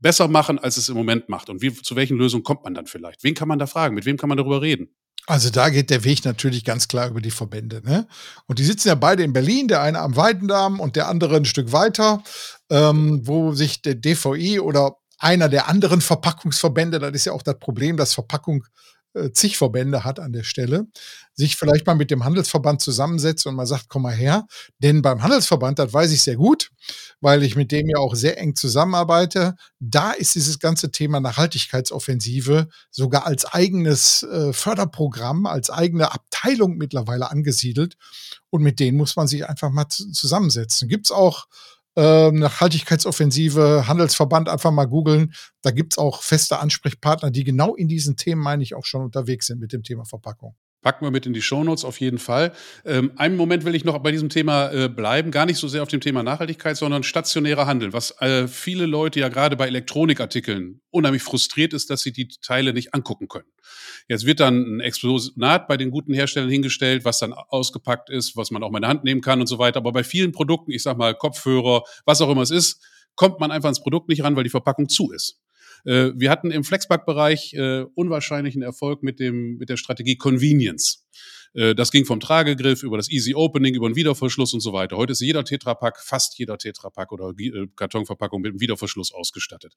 besser 0.00 0.28
machen, 0.28 0.58
als 0.58 0.76
es 0.76 0.88
im 0.88 0.96
Moment 0.96 1.28
macht? 1.28 1.50
Und 1.50 1.62
wie, 1.62 1.72
zu 1.72 1.96
welchen 1.96 2.16
Lösungen 2.16 2.44
kommt 2.44 2.64
man 2.64 2.74
dann 2.74 2.86
vielleicht? 2.86 3.24
Wen 3.24 3.34
kann 3.34 3.48
man 3.48 3.58
da 3.58 3.66
fragen? 3.66 3.94
Mit 3.94 4.04
wem 4.04 4.16
kann 4.16 4.28
man 4.28 4.38
darüber 4.38 4.62
reden? 4.62 4.94
Also 5.26 5.50
da 5.50 5.68
geht 5.68 5.90
der 5.90 6.04
Weg 6.04 6.24
natürlich 6.24 6.64
ganz 6.64 6.88
klar 6.88 7.08
über 7.08 7.20
die 7.20 7.30
Verbände. 7.30 7.82
Ne? 7.84 8.08
Und 8.46 8.58
die 8.58 8.64
sitzen 8.64 8.88
ja 8.88 8.94
beide 8.94 9.22
in 9.22 9.34
Berlin, 9.34 9.68
der 9.68 9.82
eine 9.82 9.98
am 9.98 10.16
Weidendamm 10.16 10.80
und 10.80 10.96
der 10.96 11.08
andere 11.08 11.36
ein 11.36 11.44
Stück 11.44 11.70
weiter, 11.72 12.22
ähm, 12.70 13.20
wo 13.24 13.52
sich 13.52 13.82
der 13.82 13.94
DVI 13.94 14.60
oder 14.60 14.96
einer 15.18 15.50
der 15.50 15.68
anderen 15.68 16.00
Verpackungsverbände, 16.00 16.98
das 16.98 17.12
ist 17.12 17.26
ja 17.26 17.32
auch 17.32 17.42
das 17.42 17.58
Problem, 17.58 17.98
dass 17.98 18.14
Verpackung 18.14 18.64
zig 19.32 19.56
Verbände 19.56 20.04
hat 20.04 20.20
an 20.20 20.32
der 20.32 20.42
Stelle, 20.42 20.86
sich 21.34 21.56
vielleicht 21.56 21.86
mal 21.86 21.94
mit 21.94 22.10
dem 22.10 22.24
Handelsverband 22.24 22.80
zusammensetzt 22.80 23.46
und 23.46 23.54
mal 23.54 23.66
sagt, 23.66 23.88
komm 23.88 24.02
mal 24.02 24.14
her. 24.14 24.46
Denn 24.78 25.02
beim 25.02 25.22
Handelsverband, 25.22 25.78
das 25.78 25.92
weiß 25.92 26.10
ich 26.12 26.22
sehr 26.22 26.36
gut, 26.36 26.70
weil 27.20 27.42
ich 27.42 27.56
mit 27.56 27.72
dem 27.72 27.88
ja 27.88 27.98
auch 27.98 28.14
sehr 28.14 28.38
eng 28.38 28.54
zusammenarbeite, 28.54 29.54
da 29.78 30.12
ist 30.12 30.34
dieses 30.34 30.58
ganze 30.58 30.90
Thema 30.90 31.20
Nachhaltigkeitsoffensive 31.20 32.68
sogar 32.90 33.26
als 33.26 33.44
eigenes 33.44 34.24
äh, 34.24 34.52
Förderprogramm, 34.52 35.46
als 35.46 35.70
eigene 35.70 36.12
Abteilung 36.12 36.76
mittlerweile 36.76 37.30
angesiedelt. 37.30 37.96
Und 38.50 38.62
mit 38.62 38.80
denen 38.80 38.96
muss 38.96 39.16
man 39.16 39.28
sich 39.28 39.48
einfach 39.48 39.70
mal 39.70 39.88
zusammensetzen. 39.88 40.88
Gibt 40.88 41.06
es 41.06 41.12
auch 41.12 41.46
äh, 41.98 42.30
Nachhaltigkeitsoffensive, 42.30 43.88
Handelsverband 43.88 44.48
einfach 44.48 44.70
mal 44.70 44.84
googeln. 44.84 45.34
Da 45.62 45.72
gibt 45.72 45.94
es 45.94 45.98
auch 45.98 46.22
feste 46.22 46.60
Ansprechpartner, 46.60 47.32
die 47.32 47.42
genau 47.42 47.74
in 47.74 47.88
diesen 47.88 48.16
Themen, 48.16 48.40
meine 48.40 48.62
ich, 48.62 48.76
auch 48.76 48.84
schon 48.84 49.02
unterwegs 49.02 49.48
sind 49.48 49.58
mit 49.58 49.72
dem 49.72 49.82
Thema 49.82 50.04
Verpackung. 50.04 50.54
Packen 50.80 51.04
wir 51.04 51.10
mit 51.10 51.26
in 51.26 51.32
die 51.32 51.42
Shownotes 51.42 51.84
auf 51.84 51.98
jeden 52.00 52.18
Fall. 52.18 52.52
Ähm, 52.84 53.12
einen 53.16 53.36
Moment 53.36 53.64
will 53.64 53.74
ich 53.74 53.84
noch 53.84 53.98
bei 53.98 54.12
diesem 54.12 54.28
Thema 54.28 54.70
äh, 54.70 54.88
bleiben, 54.88 55.32
gar 55.32 55.44
nicht 55.44 55.58
so 55.58 55.66
sehr 55.66 55.82
auf 55.82 55.88
dem 55.88 56.00
Thema 56.00 56.22
Nachhaltigkeit, 56.22 56.76
sondern 56.76 57.02
stationärer 57.02 57.66
Handel, 57.66 57.92
was 57.92 58.14
äh, 58.20 58.46
viele 58.46 58.86
Leute 58.86 59.18
ja 59.18 59.28
gerade 59.28 59.56
bei 59.56 59.66
Elektronikartikeln 59.66 60.80
unheimlich 60.90 61.22
frustriert 61.22 61.72
ist, 61.72 61.90
dass 61.90 62.02
sie 62.02 62.12
die 62.12 62.28
Teile 62.28 62.72
nicht 62.72 62.94
angucken 62.94 63.26
können. 63.26 63.48
Jetzt 64.08 64.24
wird 64.24 64.38
dann 64.38 64.76
ein 64.76 64.80
Explosonat 64.80 65.66
bei 65.66 65.76
den 65.76 65.90
guten 65.90 66.14
Herstellern 66.14 66.48
hingestellt, 66.48 67.04
was 67.04 67.18
dann 67.18 67.32
ausgepackt 67.32 68.08
ist, 68.08 68.36
was 68.36 68.50
man 68.52 68.62
auch 68.62 68.70
mal 68.70 68.78
in 68.78 68.82
der 68.82 68.90
Hand 68.90 69.04
nehmen 69.04 69.20
kann 69.20 69.40
und 69.40 69.48
so 69.48 69.58
weiter. 69.58 69.78
Aber 69.78 69.92
bei 69.92 70.04
vielen 70.04 70.30
Produkten, 70.30 70.70
ich 70.70 70.84
sag 70.84 70.96
mal 70.96 71.14
Kopfhörer, 71.14 71.82
was 72.04 72.20
auch 72.20 72.30
immer 72.30 72.42
es 72.42 72.52
ist, 72.52 72.80
kommt 73.16 73.40
man 73.40 73.50
einfach 73.50 73.66
ans 73.66 73.82
Produkt 73.82 74.08
nicht 74.08 74.22
ran, 74.22 74.36
weil 74.36 74.44
die 74.44 74.50
Verpackung 74.50 74.88
zu 74.88 75.10
ist. 75.10 75.40
Äh, 75.88 76.12
wir 76.14 76.30
hatten 76.30 76.50
im 76.50 76.64
Flexpack-Bereich 76.64 77.54
äh, 77.54 77.86
unwahrscheinlichen 77.94 78.60
Erfolg 78.60 79.02
mit, 79.02 79.18
dem, 79.20 79.56
mit 79.56 79.70
der 79.70 79.78
Strategie 79.78 80.16
Convenience. 80.16 81.06
Äh, 81.54 81.74
das 81.74 81.90
ging 81.90 82.04
vom 82.04 82.20
Tragegriff 82.20 82.82
über 82.82 82.98
das 82.98 83.10
Easy 83.10 83.34
Opening, 83.34 83.74
über 83.74 83.88
den 83.88 83.96
Wiederverschluss 83.96 84.52
und 84.52 84.60
so 84.60 84.74
weiter. 84.74 84.98
Heute 84.98 85.12
ist 85.12 85.20
jeder 85.20 85.44
Tetrapack, 85.44 85.98
fast 85.98 86.38
jeder 86.38 86.58
Tetrapack 86.58 87.10
oder 87.10 87.32
äh, 87.38 87.68
Kartonverpackung 87.74 88.42
mit 88.42 88.50
einem 88.50 88.60
Wiederverschluss 88.60 89.14
ausgestattet. 89.14 89.74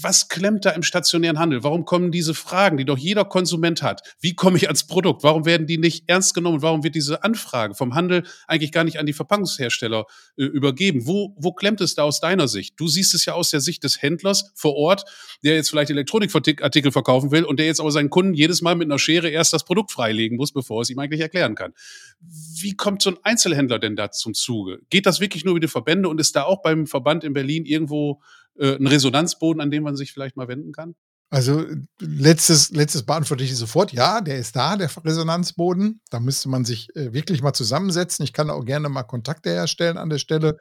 Was 0.00 0.28
klemmt 0.28 0.64
da 0.64 0.70
im 0.70 0.82
stationären 0.82 1.38
Handel? 1.38 1.64
Warum 1.64 1.84
kommen 1.84 2.12
diese 2.12 2.32
Fragen, 2.32 2.78
die 2.78 2.86
doch 2.86 2.96
jeder 2.96 3.26
Konsument 3.26 3.82
hat? 3.82 4.16
Wie 4.20 4.34
komme 4.34 4.56
ich 4.56 4.66
ans 4.68 4.86
Produkt? 4.86 5.22
Warum 5.22 5.44
werden 5.44 5.66
die 5.66 5.76
nicht 5.76 6.04
ernst 6.06 6.32
genommen? 6.32 6.62
Warum 6.62 6.82
wird 6.82 6.94
diese 6.94 7.22
Anfrage 7.24 7.74
vom 7.74 7.94
Handel 7.94 8.24
eigentlich 8.46 8.72
gar 8.72 8.84
nicht 8.84 8.98
an 8.98 9.04
die 9.04 9.12
Verpackungshersteller 9.12 10.06
äh, 10.38 10.44
übergeben? 10.44 11.06
Wo, 11.06 11.34
wo 11.36 11.52
klemmt 11.52 11.82
es 11.82 11.94
da 11.94 12.04
aus 12.04 12.20
deiner 12.20 12.48
Sicht? 12.48 12.74
Du 12.78 12.88
siehst 12.88 13.12
es 13.12 13.26
ja 13.26 13.34
aus 13.34 13.50
der 13.50 13.60
Sicht 13.60 13.84
des 13.84 14.00
Händlers 14.00 14.50
vor 14.54 14.76
Ort, 14.76 15.04
der 15.44 15.56
jetzt 15.56 15.68
vielleicht 15.68 15.90
Elektronikartikel 15.90 16.90
verkaufen 16.90 17.30
will 17.30 17.44
und 17.44 17.58
der 17.58 17.66
jetzt 17.66 17.80
aber 17.80 17.90
seinen 17.90 18.08
Kunden 18.08 18.32
jedes 18.32 18.62
Mal 18.62 18.76
mit 18.76 18.86
einer 18.86 18.98
Schere 18.98 19.28
erst 19.28 19.52
das 19.52 19.64
Produkt 19.64 19.92
freilegen 19.92 20.38
muss, 20.38 20.52
bevor 20.52 20.80
es 20.80 20.88
ihm 20.88 20.98
eigentlich 21.00 21.20
erklären 21.20 21.54
kann. 21.54 21.74
Wie 22.20 22.74
kommt 22.76 23.02
so 23.02 23.10
ein 23.10 23.18
Einzelhändler 23.24 23.78
denn 23.78 23.96
da 23.96 24.10
zum 24.10 24.32
Zuge? 24.32 24.78
Geht 24.88 25.04
das 25.04 25.20
wirklich 25.20 25.44
nur 25.44 25.52
über 25.52 25.60
die 25.60 25.68
Verbände 25.68 26.08
und 26.08 26.18
ist 26.18 26.34
da 26.34 26.44
auch 26.44 26.62
beim 26.62 26.86
Verband 26.86 27.24
in 27.24 27.34
Berlin 27.34 27.66
irgendwo 27.66 28.22
äh, 28.58 28.76
ein 28.76 28.86
Resonanzboden, 28.86 29.60
an 29.60 29.70
dem 29.70 29.82
man 29.82 29.96
sich 29.96 30.12
vielleicht 30.12 30.36
mal 30.36 30.48
wenden 30.48 30.72
kann? 30.72 30.94
Also 31.30 31.64
letztes, 31.98 32.70
letztes 32.72 33.04
beantworte 33.04 33.42
ich 33.42 33.56
sofort. 33.56 33.92
Ja, 33.92 34.20
der 34.20 34.38
ist 34.38 34.54
da, 34.54 34.76
der 34.76 34.90
Resonanzboden. 35.02 36.02
Da 36.10 36.20
müsste 36.20 36.50
man 36.50 36.66
sich 36.66 36.94
äh, 36.94 37.14
wirklich 37.14 37.40
mal 37.40 37.54
zusammensetzen. 37.54 38.22
Ich 38.22 38.34
kann 38.34 38.50
auch 38.50 38.66
gerne 38.66 38.90
mal 38.90 39.04
Kontakte 39.04 39.48
herstellen 39.48 39.96
an 39.96 40.10
der 40.10 40.18
Stelle. 40.18 40.58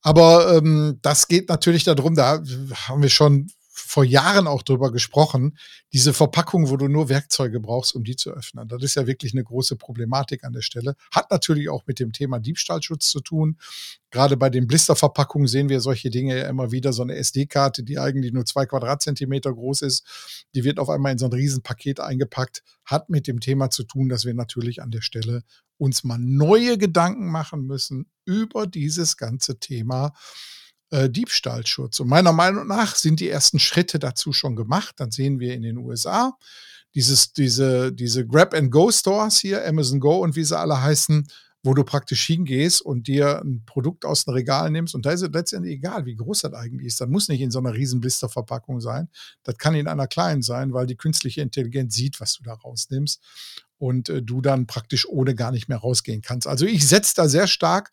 Aber 0.00 0.56
ähm, 0.56 1.00
das 1.02 1.26
geht 1.26 1.48
natürlich 1.48 1.82
darum, 1.82 2.14
da 2.14 2.40
haben 2.86 3.02
wir 3.02 3.08
schon 3.08 3.48
vor 3.78 4.04
Jahren 4.04 4.46
auch 4.46 4.62
drüber 4.62 4.92
gesprochen, 4.92 5.56
diese 5.92 6.12
Verpackung, 6.12 6.68
wo 6.68 6.76
du 6.76 6.88
nur 6.88 7.08
Werkzeuge 7.08 7.60
brauchst, 7.60 7.94
um 7.94 8.04
die 8.04 8.16
zu 8.16 8.30
öffnen. 8.30 8.68
Das 8.68 8.82
ist 8.82 8.96
ja 8.96 9.06
wirklich 9.06 9.32
eine 9.32 9.44
große 9.44 9.76
Problematik 9.76 10.44
an 10.44 10.52
der 10.52 10.62
Stelle. 10.62 10.94
Hat 11.12 11.30
natürlich 11.30 11.68
auch 11.68 11.86
mit 11.86 12.00
dem 12.00 12.12
Thema 12.12 12.40
Diebstahlschutz 12.40 13.10
zu 13.10 13.20
tun. 13.20 13.56
Gerade 14.10 14.36
bei 14.36 14.50
den 14.50 14.66
Blisterverpackungen 14.66 15.48
sehen 15.48 15.68
wir 15.68 15.80
solche 15.80 16.10
Dinge 16.10 16.38
ja 16.38 16.48
immer 16.48 16.72
wieder. 16.72 16.92
So 16.92 17.02
eine 17.02 17.16
SD-Karte, 17.16 17.82
die 17.82 17.98
eigentlich 17.98 18.32
nur 18.32 18.44
zwei 18.44 18.66
Quadratzentimeter 18.66 19.52
groß 19.52 19.82
ist, 19.82 20.46
die 20.54 20.64
wird 20.64 20.78
auf 20.78 20.88
einmal 20.88 21.12
in 21.12 21.18
so 21.18 21.26
ein 21.26 21.32
Riesenpaket 21.32 22.00
eingepackt. 22.00 22.62
Hat 22.84 23.10
mit 23.10 23.26
dem 23.26 23.40
Thema 23.40 23.70
zu 23.70 23.84
tun, 23.84 24.08
dass 24.08 24.24
wir 24.24 24.34
natürlich 24.34 24.82
an 24.82 24.90
der 24.90 25.02
Stelle 25.02 25.42
uns 25.76 26.04
mal 26.04 26.18
neue 26.18 26.76
Gedanken 26.78 27.30
machen 27.30 27.66
müssen 27.66 28.10
über 28.24 28.66
dieses 28.66 29.16
ganze 29.16 29.58
Thema 29.58 30.12
äh, 30.90 31.10
Diebstahlschutz. 31.10 32.00
Und 32.00 32.08
meiner 32.08 32.32
Meinung 32.32 32.66
nach 32.66 32.94
sind 32.94 33.20
die 33.20 33.28
ersten 33.28 33.58
Schritte 33.58 33.98
dazu 33.98 34.32
schon 34.32 34.56
gemacht. 34.56 34.94
Dann 34.98 35.10
sehen 35.10 35.40
wir 35.40 35.54
in 35.54 35.62
den 35.62 35.78
USA 35.78 36.36
dieses, 36.94 37.32
diese, 37.32 37.92
diese 37.92 38.26
Grab-and-Go-Stores 38.26 39.38
hier, 39.38 39.66
Amazon 39.66 40.00
Go 40.00 40.18
und 40.18 40.36
wie 40.36 40.44
sie 40.44 40.58
alle 40.58 40.80
heißen, 40.80 41.28
wo 41.62 41.74
du 41.74 41.84
praktisch 41.84 42.24
hingehst 42.26 42.80
und 42.80 43.08
dir 43.08 43.42
ein 43.42 43.64
Produkt 43.66 44.04
aus 44.04 44.24
dem 44.24 44.34
Regal 44.34 44.70
nimmst. 44.70 44.94
Und 44.94 45.04
da 45.04 45.10
ist 45.10 45.22
es 45.22 45.30
letztendlich 45.32 45.74
egal, 45.74 46.06
wie 46.06 46.14
groß 46.14 46.42
das 46.42 46.54
eigentlich 46.54 46.86
ist. 46.86 47.00
Das 47.00 47.08
muss 47.08 47.28
nicht 47.28 47.40
in 47.40 47.50
so 47.50 47.58
einer 47.58 47.74
riesen 47.74 48.00
Blisterverpackung 48.00 48.80
sein. 48.80 49.08
Das 49.42 49.58
kann 49.58 49.74
in 49.74 49.88
einer 49.88 50.06
kleinen 50.06 50.42
sein, 50.42 50.72
weil 50.72 50.86
die 50.86 50.96
künstliche 50.96 51.42
Intelligenz 51.42 51.94
sieht, 51.94 52.20
was 52.20 52.34
du 52.34 52.42
da 52.44 52.54
rausnimmst 52.54 53.20
und 53.78 54.08
äh, 54.08 54.22
du 54.22 54.40
dann 54.40 54.66
praktisch 54.66 55.08
ohne 55.08 55.34
gar 55.34 55.50
nicht 55.52 55.68
mehr 55.68 55.78
rausgehen 55.78 56.20
kannst. 56.20 56.46
Also 56.46 56.66
ich 56.66 56.86
setze 56.86 57.14
da 57.16 57.28
sehr 57.28 57.46
stark 57.46 57.90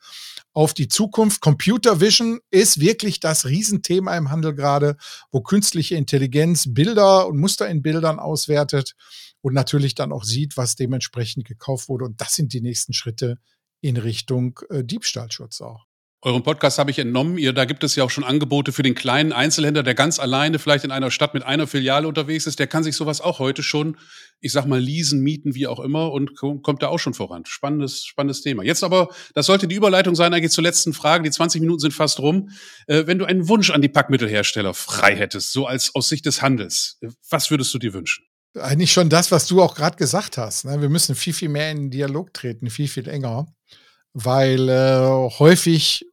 auf 0.53 0.73
die 0.73 0.87
Zukunft. 0.87 1.41
Computer 1.41 2.01
Vision 2.01 2.39
ist 2.49 2.79
wirklich 2.79 3.19
das 3.19 3.45
Riesenthema 3.45 4.17
im 4.17 4.31
Handel 4.31 4.53
gerade, 4.53 4.97
wo 5.31 5.41
künstliche 5.41 5.95
Intelligenz 5.95 6.65
Bilder 6.73 7.27
und 7.27 7.39
Muster 7.39 7.69
in 7.69 7.81
Bildern 7.81 8.19
auswertet 8.19 8.95
und 9.41 9.53
natürlich 9.53 9.95
dann 9.95 10.11
auch 10.11 10.23
sieht, 10.23 10.57
was 10.57 10.75
dementsprechend 10.75 11.45
gekauft 11.45 11.87
wurde. 11.87 12.05
Und 12.05 12.19
das 12.19 12.33
sind 12.33 12.53
die 12.53 12.61
nächsten 12.61 12.93
Schritte 12.93 13.37
in 13.81 13.97
Richtung 13.97 14.59
äh, 14.69 14.83
Diebstahlschutz 14.83 15.61
auch. 15.61 15.85
Euren 16.25 16.41
Podcast 16.41 16.79
habe 16.79 16.89
ich 16.89 16.97
entnommen. 16.97 17.37
Ihr, 17.37 17.53
da 17.53 17.65
gibt 17.65 17.83
es 17.83 17.95
ja 17.95 18.03
auch 18.03 18.09
schon 18.09 18.23
Angebote 18.23 18.71
für 18.71 18.81
den 18.81 18.95
kleinen 18.95 19.31
Einzelhändler, 19.31 19.83
der 19.83 19.93
ganz 19.93 20.19
alleine 20.19 20.57
vielleicht 20.57 20.83
in 20.83 20.89
einer 20.89 21.11
Stadt 21.11 21.35
mit 21.35 21.43
einer 21.43 21.67
Filiale 21.67 22.07
unterwegs 22.07 22.47
ist. 22.47 22.57
Der 22.57 22.65
kann 22.65 22.83
sich 22.83 22.95
sowas 22.95 23.21
auch 23.21 23.37
heute 23.37 23.61
schon, 23.61 23.95
ich 24.41 24.51
sag 24.51 24.65
mal, 24.65 24.79
leasen, 24.79 25.21
mieten, 25.21 25.53
wie 25.53 25.67
auch 25.67 25.79
immer 25.79 26.11
und 26.11 26.35
kommt 26.35 26.81
da 26.81 26.87
auch 26.87 26.97
schon 26.97 27.13
voran. 27.13 27.45
Spannendes, 27.45 28.05
spannendes 28.05 28.41
Thema. 28.41 28.63
Jetzt 28.63 28.83
aber, 28.83 29.09
das 29.35 29.45
sollte 29.45 29.67
die 29.67 29.75
Überleitung 29.75 30.15
sein, 30.15 30.33
eigentlich 30.33 30.51
zur 30.51 30.63
letzten 30.63 30.93
Frage. 30.93 31.23
Die 31.23 31.29
20 31.29 31.61
Minuten 31.61 31.81
sind 31.81 31.93
fast 31.93 32.19
rum. 32.19 32.49
Äh, 32.87 33.05
wenn 33.05 33.19
du 33.19 33.25
einen 33.25 33.47
Wunsch 33.47 33.69
an 33.69 33.83
die 33.83 33.89
Packmittelhersteller 33.89 34.73
frei 34.73 35.15
hättest, 35.15 35.53
so 35.53 35.67
als 35.67 35.93
aus 35.93 36.09
Sicht 36.09 36.25
des 36.25 36.41
Handels, 36.41 36.97
was 37.29 37.51
würdest 37.51 37.71
du 37.71 37.77
dir 37.77 37.93
wünschen? 37.93 38.25
Eigentlich 38.59 38.91
schon 38.91 39.09
das, 39.09 39.31
was 39.31 39.45
du 39.45 39.61
auch 39.61 39.75
gerade 39.75 39.97
gesagt 39.97 40.39
hast. 40.39 40.65
Ne? 40.65 40.81
Wir 40.81 40.89
müssen 40.89 41.13
viel, 41.13 41.33
viel 41.33 41.49
mehr 41.49 41.69
in 41.69 41.77
den 41.77 41.91
Dialog 41.91 42.33
treten, 42.33 42.71
viel, 42.71 42.87
viel 42.87 43.07
enger 43.07 43.45
weil 44.15 44.69
äh, 44.69 45.29
häufig, 45.39 46.05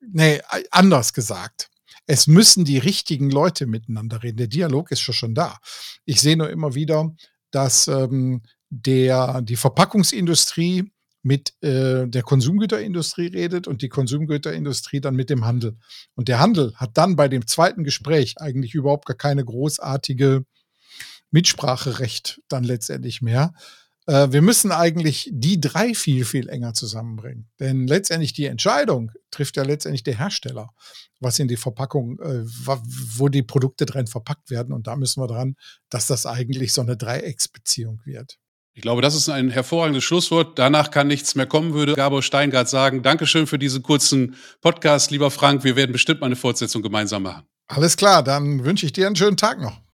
nee, 0.00 0.40
anders 0.72 1.12
gesagt, 1.12 1.70
es 2.06 2.26
müssen 2.26 2.64
die 2.64 2.78
richtigen 2.78 3.30
Leute 3.30 3.66
miteinander 3.66 4.22
reden. 4.22 4.36
Der 4.36 4.48
Dialog 4.48 4.90
ist 4.90 5.00
schon 5.00 5.14
schon 5.14 5.34
da. 5.34 5.58
Ich 6.04 6.20
sehe 6.20 6.36
nur 6.36 6.50
immer 6.50 6.74
wieder, 6.74 7.14
dass 7.52 7.86
ähm, 7.86 8.42
der, 8.68 9.42
die 9.42 9.56
Verpackungsindustrie 9.56 10.90
mit 11.22 11.54
äh, 11.62 12.08
der 12.08 12.22
Konsumgüterindustrie 12.22 13.28
redet 13.28 13.68
und 13.68 13.82
die 13.82 13.88
Konsumgüterindustrie 13.88 15.00
dann 15.00 15.14
mit 15.14 15.30
dem 15.30 15.44
Handel. 15.44 15.76
Und 16.14 16.26
der 16.26 16.40
Handel 16.40 16.74
hat 16.74 16.98
dann 16.98 17.14
bei 17.14 17.28
dem 17.28 17.46
zweiten 17.46 17.84
Gespräch 17.84 18.34
eigentlich 18.38 18.74
überhaupt 18.74 19.06
gar 19.06 19.16
keine 19.16 19.44
großartige 19.44 20.44
Mitspracherecht 21.30 22.40
dann 22.48 22.64
letztendlich 22.64 23.22
mehr, 23.22 23.54
äh, 24.06 24.28
wir 24.30 24.42
müssen 24.42 24.72
eigentlich 24.72 25.28
die 25.32 25.60
drei 25.60 25.94
viel, 25.94 26.24
viel 26.24 26.48
enger 26.48 26.74
zusammenbringen. 26.74 27.48
Denn 27.60 27.86
letztendlich 27.86 28.32
die 28.32 28.46
Entscheidung 28.46 29.12
trifft 29.30 29.56
ja 29.56 29.64
letztendlich 29.64 30.04
der 30.04 30.18
Hersteller, 30.18 30.70
was 31.20 31.38
in 31.38 31.48
die 31.48 31.56
Verpackung, 31.56 32.18
äh, 32.20 32.44
wo 32.44 33.28
die 33.28 33.42
Produkte 33.42 33.86
drin 33.86 34.06
verpackt 34.06 34.50
werden. 34.50 34.72
Und 34.72 34.86
da 34.86 34.96
müssen 34.96 35.22
wir 35.22 35.26
dran, 35.26 35.56
dass 35.90 36.06
das 36.06 36.26
eigentlich 36.26 36.72
so 36.72 36.82
eine 36.82 36.96
Dreiecksbeziehung 36.96 38.00
wird. 38.04 38.38
Ich 38.74 38.82
glaube, 38.82 39.00
das 39.00 39.14
ist 39.14 39.30
ein 39.30 39.48
hervorragendes 39.48 40.04
Schlusswort. 40.04 40.58
Danach 40.58 40.90
kann 40.90 41.06
nichts 41.06 41.34
mehr 41.34 41.46
kommen, 41.46 41.72
würde 41.72 41.94
Gabor 41.94 42.22
Steingart 42.22 42.68
sagen. 42.68 43.02
Dankeschön 43.02 43.46
für 43.46 43.58
diesen 43.58 43.82
kurzen 43.82 44.36
Podcast, 44.60 45.10
lieber 45.10 45.30
Frank. 45.30 45.64
Wir 45.64 45.76
werden 45.76 45.92
bestimmt 45.92 46.20
mal 46.20 46.26
eine 46.26 46.36
Fortsetzung 46.36 46.82
gemeinsam 46.82 47.22
machen. 47.22 47.46
Alles 47.68 47.96
klar, 47.96 48.22
dann 48.22 48.64
wünsche 48.64 48.84
ich 48.84 48.92
dir 48.92 49.06
einen 49.06 49.16
schönen 49.16 49.38
Tag 49.38 49.60
noch. 49.60 49.85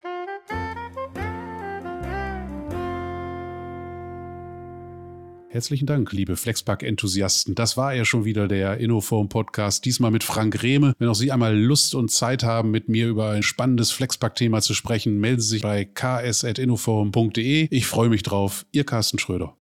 Herzlichen 5.53 5.85
Dank, 5.85 6.13
liebe 6.13 6.37
Flexpack-Enthusiasten. 6.37 7.55
Das 7.55 7.75
war 7.75 7.93
ja 7.93 8.05
schon 8.05 8.23
wieder 8.23 8.47
der 8.47 8.77
Innoform-Podcast, 8.77 9.83
diesmal 9.83 10.09
mit 10.09 10.23
Frank 10.23 10.63
Rehme. 10.63 10.93
Wenn 10.97 11.09
auch 11.09 11.13
Sie 11.13 11.29
einmal 11.29 11.59
Lust 11.59 11.93
und 11.93 12.09
Zeit 12.09 12.43
haben, 12.43 12.71
mit 12.71 12.87
mir 12.87 13.09
über 13.09 13.31
ein 13.31 13.43
spannendes 13.43 13.91
Flexpack-Thema 13.91 14.61
zu 14.61 14.73
sprechen, 14.73 15.19
melden 15.19 15.41
Sie 15.41 15.49
sich 15.49 15.61
bei 15.61 15.83
ks.innoform.de. 15.83 17.67
Ich 17.69 17.85
freue 17.85 18.07
mich 18.07 18.23
drauf. 18.23 18.65
Ihr 18.71 18.85
Carsten 18.85 19.19
Schröder. 19.19 19.57